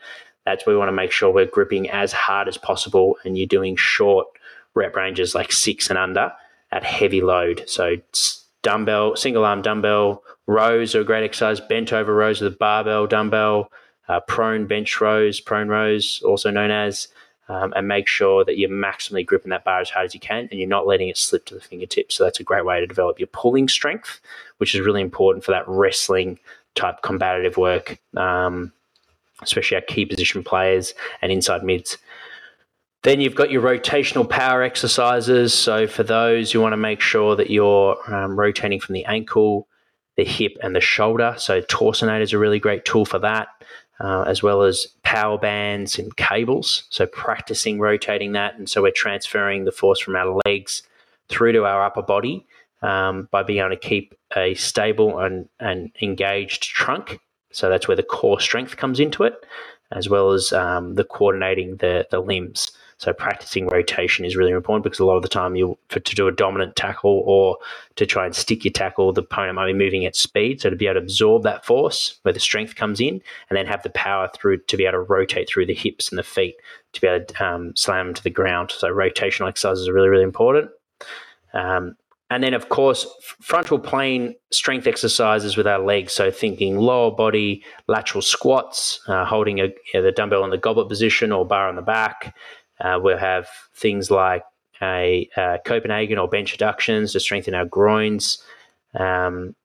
That's 0.46 0.66
where 0.66 0.76
we 0.76 0.80
want 0.80 0.90
to 0.90 0.94
make 0.94 1.12
sure 1.12 1.32
we're 1.32 1.46
gripping 1.46 1.90
as 1.90 2.14
hard 2.14 2.48
as 2.48 2.58
possible 2.58 3.16
and 3.24 3.38
you're 3.38 3.48
doing 3.48 3.76
short 3.76 4.28
rep 4.76 4.96
ranges 4.96 5.36
like 5.36 5.52
six 5.52 5.90
and 5.90 6.00
under 6.00 6.32
at 6.72 6.84
heavy 6.84 7.22
load. 7.22 7.64
So 7.68 7.98
dumbbell, 8.62 9.16
single 9.16 9.46
arm 9.46 9.62
dumbbell, 9.62 10.24
rows 10.48 10.96
are 10.96 11.02
a 11.02 11.06
great 11.06 11.24
exercise, 11.24 11.60
bent 11.60 11.94
over 11.94 12.14
rows 12.14 12.42
with 12.42 12.54
a 12.54 12.58
barbell 12.58 13.08
dumbbell, 13.08 13.72
uh, 14.08 14.20
prone 14.22 14.68
bench 14.68 15.00
rows, 15.02 15.40
prone 15.40 15.70
rows, 15.70 16.22
also 16.26 16.50
known 16.52 16.72
as, 16.72 17.08
um, 17.50 17.74
and 17.76 17.88
make 17.88 18.08
sure 18.08 18.46
that 18.46 18.58
you're 18.58 18.70
maximally 18.70 19.26
gripping 19.26 19.50
that 19.50 19.66
bar 19.66 19.82
as 19.82 19.90
hard 19.90 20.06
as 20.06 20.14
you 20.14 20.20
can 20.20 20.48
and 20.50 20.60
you're 20.60 20.70
not 20.70 20.88
letting 20.88 21.10
it 21.10 21.18
slip 21.18 21.46
to 21.46 21.54
the 21.54 21.62
fingertips. 21.62 22.16
So 22.16 22.24
that's 22.24 22.40
a 22.40 22.44
great 22.44 22.66
way 22.66 22.80
to 22.80 22.88
develop 22.88 23.20
your 23.20 23.28
pulling 23.28 23.68
strength, 23.68 24.22
which 24.58 24.74
is 24.74 24.82
really 24.82 25.02
important 25.02 25.44
for 25.44 25.52
that 25.52 25.68
wrestling 25.68 26.40
type 26.76 27.02
combative 27.02 27.58
work, 27.58 28.00
um, 28.16 28.72
especially 29.42 29.76
our 29.76 29.82
key 29.82 30.06
position 30.06 30.44
players 30.44 30.94
and 31.22 31.32
inside 31.32 31.64
mids. 31.64 31.98
Then 33.04 33.20
you've 33.20 33.36
got 33.36 33.50
your 33.50 33.64
rotational 33.64 34.30
power 34.30 34.62
exercises. 34.62 35.54
So 35.56 35.88
for 35.88 36.04
those, 36.04 36.54
you 36.54 36.62
want 36.62 36.74
to 36.74 36.78
make 36.78 37.02
sure 37.02 37.36
that 37.36 37.50
you're 37.50 37.98
um, 38.14 38.40
rotating 38.40 38.80
from 38.80 38.94
the 38.94 39.06
ankle, 39.06 39.68
the 40.18 40.24
hip, 40.24 40.58
and 40.62 40.76
the 40.76 40.82
shoulder. 40.82 41.34
So 41.38 41.62
Torsionator 41.62 42.22
is 42.22 42.34
a 42.34 42.38
really 42.38 42.60
great 42.60 42.86
tool 42.86 43.06
for 43.06 43.18
that, 43.20 43.48
uh, 44.00 44.22
as 44.28 44.44
well 44.44 44.62
as 44.62 44.86
power 45.02 45.40
bands 45.40 45.98
and 45.98 46.16
cables. 46.16 46.84
So 46.90 47.08
practicing 47.08 47.80
rotating 47.80 48.34
that, 48.34 48.60
and 48.60 48.70
so 48.70 48.84
we're 48.84 48.92
transferring 48.92 49.66
the 49.66 49.72
force 49.72 50.00
from 50.00 50.16
our 50.16 50.40
legs 50.46 50.84
through 51.28 51.54
to 51.54 51.66
our 51.66 51.84
upper 51.84 52.04
body. 52.04 52.46
um, 52.82 53.28
by 53.32 53.44
being 53.44 53.60
able 53.60 53.70
to 53.70 53.78
keep 53.78 54.16
a 54.36 54.54
stable 54.56 55.20
and, 55.20 55.48
and 55.60 55.92
engaged 56.02 56.64
trunk. 56.64 57.20
So 57.52 57.70
that's 57.70 57.88
where 57.88 57.98
the 57.98 58.04
core 58.04 58.40
strength 58.40 58.78
comes 58.78 59.00
into 59.00 59.24
it, 59.24 59.34
as 59.92 60.10
well 60.10 60.32
as 60.32 60.54
um, 60.54 60.96
the 60.96 61.04
coordinating 61.04 61.78
the, 61.78 62.08
the 62.10 62.20
limbs. 62.20 62.72
So 63.02 63.14
practicing 63.14 63.66
rotation 63.66 64.26
is 64.26 64.36
really 64.36 64.52
important 64.52 64.84
because 64.84 65.00
a 65.00 65.06
lot 65.06 65.16
of 65.16 65.24
the 65.24 65.28
time 65.28 65.56
you 65.56 65.76
for 65.90 66.00
to 66.00 66.16
do 66.16 66.28
a 66.28 66.32
dominant 66.32 66.76
tackle 66.76 67.24
or 67.26 67.58
to 67.96 68.06
try 68.06 68.28
and 68.28 68.36
stick 68.36 68.64
your 68.64 68.72
tackle, 68.72 69.12
the 69.12 69.22
opponent 69.22 69.56
might 69.56 69.66
be 69.66 69.74
moving 69.74 70.06
at 70.06 70.16
speed. 70.16 70.62
So 70.62 70.70
to 70.70 70.76
be 70.76 70.86
able 70.86 71.00
to 71.00 71.00
absorb 71.00 71.42
that 71.42 71.66
force 71.66 72.20
where 72.22 72.34
the 72.34 72.40
strength 72.40 72.76
comes 72.76 73.02
in, 73.02 73.20
and 73.50 73.58
then 73.58 73.66
have 73.66 73.82
the 73.82 73.90
power 73.90 74.30
through 74.36 74.58
to 74.58 74.78
be 74.78 74.86
able 74.86 75.00
to 75.00 75.02
rotate 75.02 75.50
through 75.50 75.66
the 75.66 75.74
hips 75.74 76.10
and 76.10 76.20
the 76.20 76.24
feet 76.24 76.58
to 76.94 77.02
be 77.02 77.08
able 77.08 77.26
to 77.26 77.44
um, 77.44 77.76
slam 77.76 78.14
to 78.14 78.24
the 78.24 78.30
ground. 78.30 78.70
So 78.70 78.94
rotational 78.94 79.50
exercises 79.50 79.88
are 79.88 79.94
really 79.94 80.10
really 80.10 80.24
important. 80.24 80.70
Um, 81.54 81.96
and 82.30 82.42
then, 82.42 82.54
of 82.54 82.70
course, 82.70 83.06
frontal 83.42 83.78
plane 83.78 84.36
strength 84.52 84.88
exercises 84.88 85.58
with 85.58 85.68
our 85.68 85.80
legs. 85.80 86.14
So, 86.14 86.32
thinking 86.32 86.78
lower 86.78 87.12
body 87.12 87.62
lateral 87.88 88.22
squats, 88.22 89.02
uh, 89.10 89.26
holding 89.26 89.60
a, 89.60 89.66
you 89.66 89.74
know, 89.96 90.02
the 90.02 90.14
dumbbell 90.14 90.46
in 90.46 90.50
the 90.50 90.58
goblet 90.58 90.88
position 90.88 91.34
or 91.34 91.46
bar 91.46 91.68
on 91.68 91.76
the 91.76 91.82
back. 91.82 92.34
Uh, 92.82 93.00
we'll 93.02 93.18
have 93.18 93.48
things 93.76 94.10
like 94.12 94.44
a, 94.82 95.30
a, 95.38 95.60
Copenhagen 95.64 96.18
or 96.18 96.28
bench 96.28 96.58
adductions 96.58 97.12
to 97.12 97.20
strengthen 97.20 97.54
our 97.54 97.66
groins. 97.66 98.44
Um, 98.96 99.56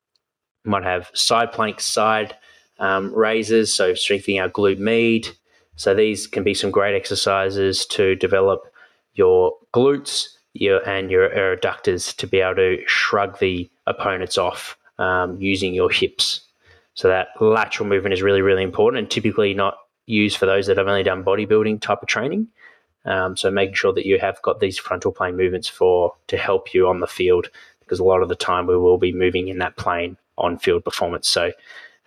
might 0.65 0.85
have 0.85 1.11
side 1.15 1.53
plank 1.53 1.81
side 1.81 2.37
um, 2.79 3.15
raises, 3.15 3.73
so 3.73 3.95
strengthening 3.95 4.41
our 4.41 4.51
glute 4.51 4.79
med. 4.79 5.29
So, 5.77 5.95
these 5.95 6.27
can 6.27 6.43
be 6.43 6.55
some 6.55 6.71
great 6.71 6.95
exercises 6.95 7.87
to 7.87 8.15
develop 8.17 8.65
your 9.15 9.55
glutes 9.73 10.37
your 10.61 10.87
and 10.89 11.11
your 11.11 11.29
adductors 11.31 12.15
to 12.17 12.27
be 12.27 12.41
able 12.41 12.57
to 12.57 12.79
shrug 12.87 13.39
the 13.39 13.71
opponents 13.87 14.39
off 14.39 14.77
um, 14.99 15.41
using 15.41 15.75
your 15.75 15.91
hips. 15.91 16.41
So 16.95 17.09
that 17.09 17.29
lateral 17.41 17.89
movement 17.89 18.15
is 18.15 18.23
really, 18.23 18.41
really 18.41 18.63
important 18.63 18.99
and 19.01 19.11
typically 19.11 19.53
not 19.53 19.77
used 20.07 20.39
for 20.39 20.47
those 20.47 20.67
that 20.67 20.79
have 20.79 20.89
only 20.89 21.03
done 21.03 21.25
bodybuilding 21.25 21.81
type 21.81 22.01
of 22.01 22.09
training. 22.09 22.49
Um, 23.07 23.37
so 23.37 23.51
making 23.51 23.75
sure 23.75 23.93
that 23.93 24.07
you 24.07 24.19
have 24.19 24.41
got 24.43 24.61
these 24.61 24.79
frontal 24.79 25.13
plane 25.13 25.37
movements 25.37 25.69
for 25.69 26.13
to 26.27 26.37
help 26.37 26.75
you 26.75 26.89
on 26.89 27.01
the 27.01 27.07
field 27.07 27.49
because 27.81 28.01
a 28.01 28.05
lot 28.05 28.23
of 28.23 28.29
the 28.29 28.35
time 28.35 28.67
we 28.67 28.77
will 28.77 28.99
be 28.99 29.13
moving 29.13 29.49
in 29.49 29.59
that 29.59 29.77
plane 29.77 30.17
on 30.37 30.59
field 30.59 30.85
performance. 30.85 31.29
So 31.29 31.53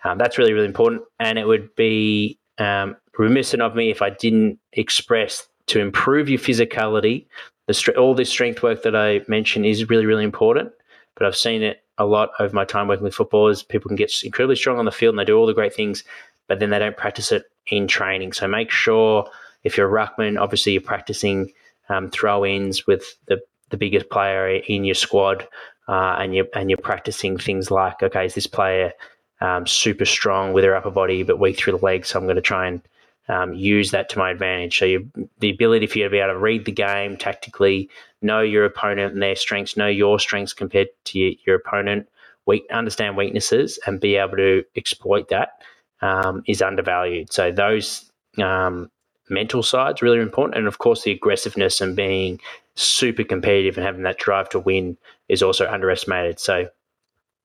um, 0.04 0.18
that's 0.18 0.36
really, 0.36 0.52
really 0.52 0.66
important. 0.66 1.02
And 1.18 1.38
it 1.38 1.46
would 1.46 1.74
be 1.74 2.38
um, 2.58 2.96
remiss 3.16 3.54
of 3.54 3.74
me 3.74 3.90
if 3.90 4.02
I 4.02 4.10
didn't 4.10 4.58
express 4.74 5.48
to 5.66 5.80
improve 5.80 6.28
your 6.28 6.38
physicality 6.38 7.26
the 7.70 7.96
all 7.96 8.14
this 8.14 8.30
strength 8.30 8.62
work 8.62 8.82
that 8.82 8.96
I 8.96 9.20
mentioned 9.28 9.66
is 9.66 9.88
really, 9.88 10.06
really 10.06 10.24
important. 10.24 10.72
But 11.14 11.26
I've 11.26 11.36
seen 11.36 11.62
it 11.62 11.82
a 11.98 12.06
lot 12.06 12.30
over 12.38 12.54
my 12.54 12.64
time 12.64 12.88
working 12.88 13.04
with 13.04 13.14
footballers. 13.14 13.62
People 13.62 13.88
can 13.88 13.96
get 13.96 14.12
incredibly 14.24 14.56
strong 14.56 14.78
on 14.78 14.84
the 14.84 14.92
field 14.92 15.12
and 15.12 15.18
they 15.18 15.24
do 15.24 15.36
all 15.36 15.46
the 15.46 15.54
great 15.54 15.74
things, 15.74 16.02
but 16.48 16.58
then 16.58 16.70
they 16.70 16.78
don't 16.78 16.96
practice 16.96 17.30
it 17.30 17.44
in 17.66 17.86
training. 17.86 18.32
So 18.32 18.48
make 18.48 18.70
sure 18.70 19.28
if 19.64 19.76
you're 19.76 19.88
a 19.88 20.06
ruckman, 20.06 20.40
obviously 20.40 20.72
you're 20.72 20.82
practicing 20.82 21.52
um, 21.88 22.10
throw 22.10 22.44
ins 22.44 22.86
with 22.86 23.16
the, 23.26 23.40
the 23.70 23.76
biggest 23.76 24.10
player 24.10 24.48
in 24.48 24.84
your 24.84 24.94
squad, 24.94 25.46
uh, 25.88 26.16
and 26.18 26.34
you're 26.34 26.46
and 26.54 26.70
you're 26.70 26.78
practicing 26.78 27.36
things 27.36 27.70
like, 27.70 28.02
okay, 28.02 28.26
is 28.26 28.34
this 28.34 28.46
player 28.46 28.92
um, 29.40 29.66
super 29.66 30.04
strong 30.04 30.52
with 30.52 30.62
their 30.62 30.76
upper 30.76 30.90
body 30.90 31.22
but 31.22 31.40
weak 31.40 31.58
through 31.58 31.76
the 31.76 31.84
legs? 31.84 32.08
So 32.08 32.18
I'm 32.18 32.26
going 32.26 32.36
to 32.36 32.42
try 32.42 32.68
and 32.68 32.80
um, 33.28 33.54
use 33.54 33.90
that 33.90 34.08
to 34.10 34.18
my 34.18 34.30
advantage. 34.30 34.78
So 34.78 34.84
you, 34.84 35.10
the 35.38 35.50
ability 35.50 35.86
for 35.86 35.98
you 35.98 36.04
to 36.04 36.10
be 36.10 36.18
able 36.18 36.34
to 36.34 36.38
read 36.38 36.64
the 36.64 36.72
game 36.72 37.16
tactically, 37.16 37.88
know 38.22 38.40
your 38.40 38.64
opponent 38.64 39.12
and 39.12 39.22
their 39.22 39.36
strengths, 39.36 39.76
know 39.76 39.86
your 39.86 40.18
strengths 40.18 40.52
compared 40.52 40.88
to 41.06 41.18
your, 41.18 41.32
your 41.46 41.56
opponent, 41.56 42.08
weak, 42.46 42.64
understand 42.72 43.16
weaknesses, 43.16 43.78
and 43.86 44.00
be 44.00 44.16
able 44.16 44.36
to 44.36 44.64
exploit 44.76 45.28
that 45.28 45.62
um, 46.02 46.42
is 46.46 46.62
undervalued. 46.62 47.32
So 47.32 47.52
those 47.52 48.10
um, 48.38 48.90
mental 49.30 49.62
sides 49.62 50.02
really 50.02 50.18
important, 50.18 50.58
and 50.58 50.66
of 50.66 50.78
course 50.78 51.02
the 51.02 51.12
aggressiveness 51.12 51.80
and 51.80 51.96
being 51.96 52.40
super 52.74 53.24
competitive 53.24 53.76
and 53.76 53.86
having 53.86 54.02
that 54.02 54.18
drive 54.18 54.48
to 54.50 54.58
win 54.58 54.96
is 55.28 55.42
also 55.42 55.68
underestimated. 55.68 56.38
So 56.38 56.68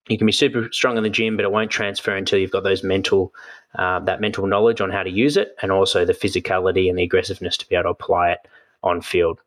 you 0.07 0.17
can 0.17 0.27
be 0.27 0.31
super 0.31 0.69
strong 0.71 0.97
in 0.97 1.03
the 1.03 1.09
gym, 1.09 1.35
but 1.35 1.45
it 1.45 1.51
won't 1.51 1.71
transfer 1.71 2.15
until 2.15 2.39
you've 2.39 2.51
got 2.51 2.63
those 2.63 2.83
mental, 2.83 3.33
uh, 3.75 3.99
that 4.01 4.21
mental 4.21 4.45
knowledge 4.45 4.79
on 4.79 4.91
how 4.91 5.03
to 5.03 5.09
use 5.09 5.35
it, 5.35 5.55
and 5.61 5.71
also 5.71 6.05
the 6.05 6.13
physicality 6.13 6.89
and 6.89 6.97
the 6.97 7.03
aggressiveness 7.03 7.57
to 7.57 7.67
be 7.67 7.75
able 7.75 7.83
to 7.83 7.89
apply 7.89 8.31
it 8.31 8.39
on 8.83 9.01
field. 9.01 9.39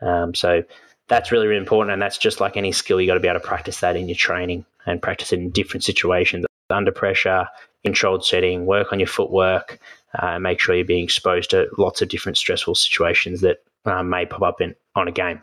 Um, 0.00 0.34
so 0.34 0.62
that's 1.08 1.32
really, 1.32 1.48
really 1.48 1.60
important, 1.60 1.92
and 1.92 2.00
that's 2.00 2.16
just 2.16 2.40
like 2.40 2.56
any 2.56 2.72
skill. 2.72 3.00
You 3.00 3.06
got 3.08 3.14
to 3.14 3.20
be 3.20 3.28
able 3.28 3.40
to 3.40 3.46
practice 3.46 3.80
that 3.80 3.96
in 3.96 4.08
your 4.08 4.16
training 4.16 4.64
and 4.86 5.02
practice 5.02 5.32
it 5.32 5.40
in 5.40 5.50
different 5.50 5.82
situations, 5.82 6.46
under 6.70 6.92
pressure, 6.92 7.46
controlled 7.84 8.24
setting. 8.24 8.66
Work 8.66 8.92
on 8.92 9.00
your 9.00 9.08
footwork, 9.08 9.80
uh, 10.18 10.38
make 10.38 10.60
sure 10.60 10.74
you're 10.74 10.84
being 10.84 11.04
exposed 11.04 11.50
to 11.50 11.68
lots 11.78 12.02
of 12.02 12.08
different 12.08 12.38
stressful 12.38 12.74
situations 12.74 13.40
that 13.40 13.58
uh, 13.84 14.02
may 14.02 14.26
pop 14.26 14.42
up 14.42 14.60
in 14.60 14.74
on 14.94 15.08
a 15.08 15.12
game. 15.12 15.42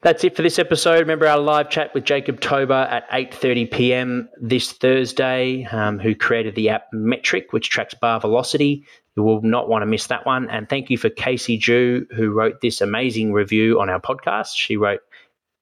That's 0.00 0.22
it 0.22 0.36
for 0.36 0.42
this 0.42 0.60
episode. 0.60 1.00
Remember 1.00 1.26
our 1.26 1.40
live 1.40 1.70
chat 1.70 1.92
with 1.92 2.04
Jacob 2.04 2.40
Tober 2.40 2.86
at 2.88 3.10
8:30 3.10 3.72
p.m. 3.72 4.28
this 4.40 4.70
Thursday, 4.70 5.64
um, 5.72 5.98
who 5.98 6.14
created 6.14 6.54
the 6.54 6.68
app 6.68 6.84
Metric, 6.92 7.52
which 7.52 7.68
tracks 7.68 7.94
bar 7.94 8.20
velocity. 8.20 8.84
You 9.16 9.24
will 9.24 9.42
not 9.42 9.68
want 9.68 9.82
to 9.82 9.86
miss 9.86 10.06
that 10.06 10.24
one. 10.24 10.48
And 10.50 10.68
thank 10.68 10.88
you 10.88 10.98
for 10.98 11.10
Casey 11.10 11.58
Jew, 11.58 12.06
who 12.14 12.30
wrote 12.30 12.60
this 12.60 12.80
amazing 12.80 13.32
review 13.32 13.80
on 13.80 13.90
our 13.90 14.00
podcast. 14.00 14.54
She 14.54 14.76
wrote, 14.76 15.00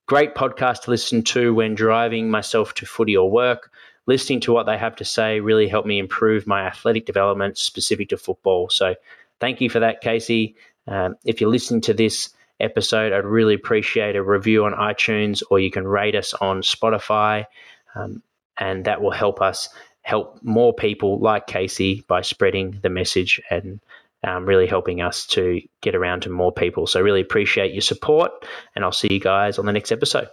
"Great 0.07 0.35
podcast 0.35 0.83
to 0.83 0.91
listen 0.91 1.23
to 1.23 1.55
when 1.55 1.75
driving 1.75 2.31
myself 2.31 2.75
to 2.75 2.85
footy 2.85 3.17
or 3.17 3.31
work. 3.31 3.71
Listening 4.07 4.41
to 4.41 4.53
what 4.53 4.67
they 4.67 4.79
have 4.79 4.97
to 4.97 5.05
say 5.05 5.41
really 5.41 5.69
helped 5.69 5.89
me 5.89 5.99
improve 5.99 6.47
my 6.47 6.63
athletic 6.63 7.07
development 7.07 7.59
specific 7.59 8.09
to 8.11 8.17
football." 8.17 8.71
So, 8.71 8.95
thank 9.41 9.61
you 9.61 9.69
for 9.71 9.81
that, 9.81 10.01
Casey. 10.01 10.55
Um, 10.87 11.17
if 11.25 11.41
you're 11.41 11.51
listening 11.51 11.81
to 11.83 11.95
this 11.95 12.31
episode, 12.61 13.13
I'd 13.13 13.25
really 13.25 13.55
appreciate 13.55 14.17
a 14.17 14.23
review 14.23 14.65
on 14.65 14.73
iTunes 14.73 15.43
or 15.51 15.59
you 15.59 15.71
can 15.71 15.87
rate 15.87 16.15
us 16.15 16.33
on 16.35 16.63
Spotify. 16.63 17.45
Um, 17.95 18.23
and 18.59 18.85
that 18.85 19.03
will 19.03 19.11
help 19.11 19.43
us 19.43 19.69
help 20.03 20.39
more 20.43 20.73
people 20.73 21.19
like 21.19 21.47
Casey 21.47 22.05
by 22.07 22.23
spreading 22.23 22.79
the 22.83 22.89
message 22.89 23.41
and 23.51 23.81
um, 24.25 24.47
really 24.47 24.67
helping 24.67 25.01
us 25.01 25.27
to 25.27 25.61
get 25.81 25.95
around 25.95 26.21
to 26.23 26.31
more 26.31 26.53
people. 26.53 26.87
So, 26.87 27.01
really 27.01 27.21
appreciate 27.21 27.73
your 27.73 27.83
support, 27.83 28.31
and 28.75 28.85
I'll 28.85 28.93
see 28.93 29.09
you 29.11 29.21
guys 29.21 29.59
on 29.59 29.67
the 29.67 29.73
next 29.73 29.93
episode. 29.93 30.29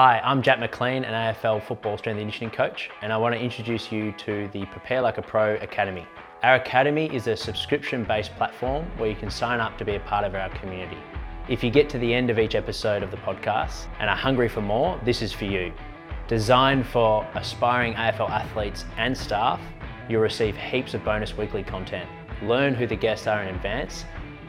Hi, 0.00 0.20
I'm 0.22 0.42
Jack 0.42 0.60
McLean, 0.60 1.02
an 1.02 1.34
AFL 1.34 1.60
football 1.60 1.98
strength 1.98 2.20
and 2.20 2.26
conditioning 2.30 2.54
coach, 2.54 2.88
and 3.02 3.12
I 3.12 3.16
want 3.16 3.34
to 3.34 3.40
introduce 3.40 3.90
you 3.90 4.12
to 4.12 4.48
the 4.52 4.64
Prepare 4.66 5.00
Like 5.00 5.18
a 5.18 5.22
Pro 5.22 5.56
Academy. 5.56 6.06
Our 6.44 6.54
academy 6.54 7.12
is 7.12 7.26
a 7.26 7.36
subscription 7.36 8.04
based 8.04 8.32
platform 8.36 8.86
where 8.96 9.10
you 9.10 9.16
can 9.16 9.28
sign 9.28 9.58
up 9.58 9.76
to 9.76 9.84
be 9.84 9.96
a 9.96 9.98
part 9.98 10.24
of 10.24 10.36
our 10.36 10.50
community. 10.50 10.98
If 11.48 11.64
you 11.64 11.70
get 11.72 11.88
to 11.88 11.98
the 11.98 12.14
end 12.14 12.30
of 12.30 12.38
each 12.38 12.54
episode 12.54 13.02
of 13.02 13.10
the 13.10 13.16
podcast 13.16 13.86
and 13.98 14.08
are 14.08 14.14
hungry 14.14 14.48
for 14.48 14.60
more, 14.60 15.00
this 15.04 15.20
is 15.20 15.32
for 15.32 15.46
you. 15.46 15.72
Designed 16.28 16.86
for 16.86 17.26
aspiring 17.34 17.94
AFL 17.94 18.30
athletes 18.30 18.84
and 18.98 19.18
staff, 19.18 19.60
you'll 20.08 20.22
receive 20.22 20.56
heaps 20.56 20.94
of 20.94 21.04
bonus 21.04 21.36
weekly 21.36 21.64
content, 21.64 22.08
learn 22.42 22.72
who 22.72 22.86
the 22.86 22.94
guests 22.94 23.26
are 23.26 23.42
in 23.42 23.52
advance, 23.52 24.04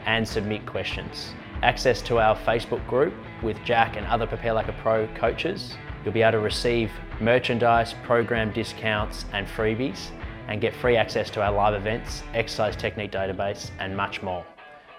and 0.06 0.28
submit 0.28 0.64
questions. 0.64 1.32
Access 1.62 2.00
to 2.02 2.18
our 2.18 2.36
Facebook 2.36 2.86
group 2.86 3.12
with 3.42 3.62
Jack 3.64 3.98
and 3.98 4.06
other 4.06 4.26
Prepare 4.26 4.54
Like 4.54 4.68
a 4.68 4.72
Pro 4.72 5.06
coaches. 5.08 5.74
You'll 6.02 6.14
be 6.14 6.22
able 6.22 6.32
to 6.32 6.38
receive 6.38 6.90
merchandise, 7.20 7.94
program 8.02 8.50
discounts, 8.52 9.26
and 9.34 9.46
freebies, 9.46 10.08
and 10.48 10.58
get 10.58 10.74
free 10.74 10.96
access 10.96 11.28
to 11.30 11.42
our 11.42 11.52
live 11.52 11.74
events, 11.74 12.22
exercise 12.32 12.76
technique 12.76 13.12
database, 13.12 13.70
and 13.78 13.94
much 13.94 14.22
more. 14.22 14.42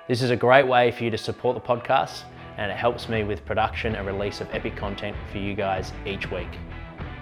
This 0.07 0.21
is 0.21 0.29
a 0.29 0.35
great 0.35 0.67
way 0.67 0.91
for 0.91 1.03
you 1.03 1.09
to 1.09 1.17
support 1.17 1.55
the 1.55 1.61
podcast 1.61 2.25
and 2.57 2.71
it 2.71 2.77
helps 2.77 3.09
me 3.09 3.23
with 3.23 3.43
production 3.43 3.95
and 3.95 4.05
release 4.05 4.39
of 4.39 4.47
epic 4.53 4.75
content 4.75 5.15
for 5.31 5.39
you 5.39 5.55
guys 5.55 5.93
each 6.05 6.29
week. 6.29 6.59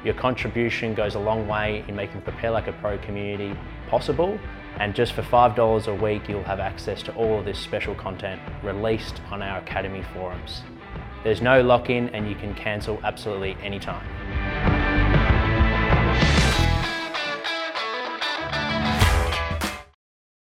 Your 0.04 0.16
contribution 0.16 0.94
goes 0.94 1.16
a 1.16 1.20
long 1.20 1.48
way 1.48 1.86
in 1.88 1.96
making 1.96 2.18
the 2.18 2.22
Prepare 2.24 2.52
Like 2.52 2.68
a 2.68 2.74
Pro 2.74 2.98
community 2.98 3.58
possible 3.90 4.38
and 4.78 4.96
just 4.96 5.14
for 5.14 5.22
$5 5.22 5.88
a 5.88 5.96
week 6.04 6.30
you'll 6.30 6.44
have 6.44 6.60
access 6.60 7.02
to 7.04 7.16
all 7.16 7.40
of 7.40 7.46
this 7.46 7.60
special 7.60 7.96
content 7.96 8.42
released 8.64 9.22
on 9.32 9.42
our 9.42 9.60
Academy 9.60 10.04
forums. 10.14 10.62
There's 11.24 11.42
no 11.42 11.62
lock-in 11.62 12.10
and 12.10 12.30
you 12.30 12.36
can 12.36 12.54
cancel 12.56 13.00
absolutely 13.04 13.58
anytime. 13.62 14.06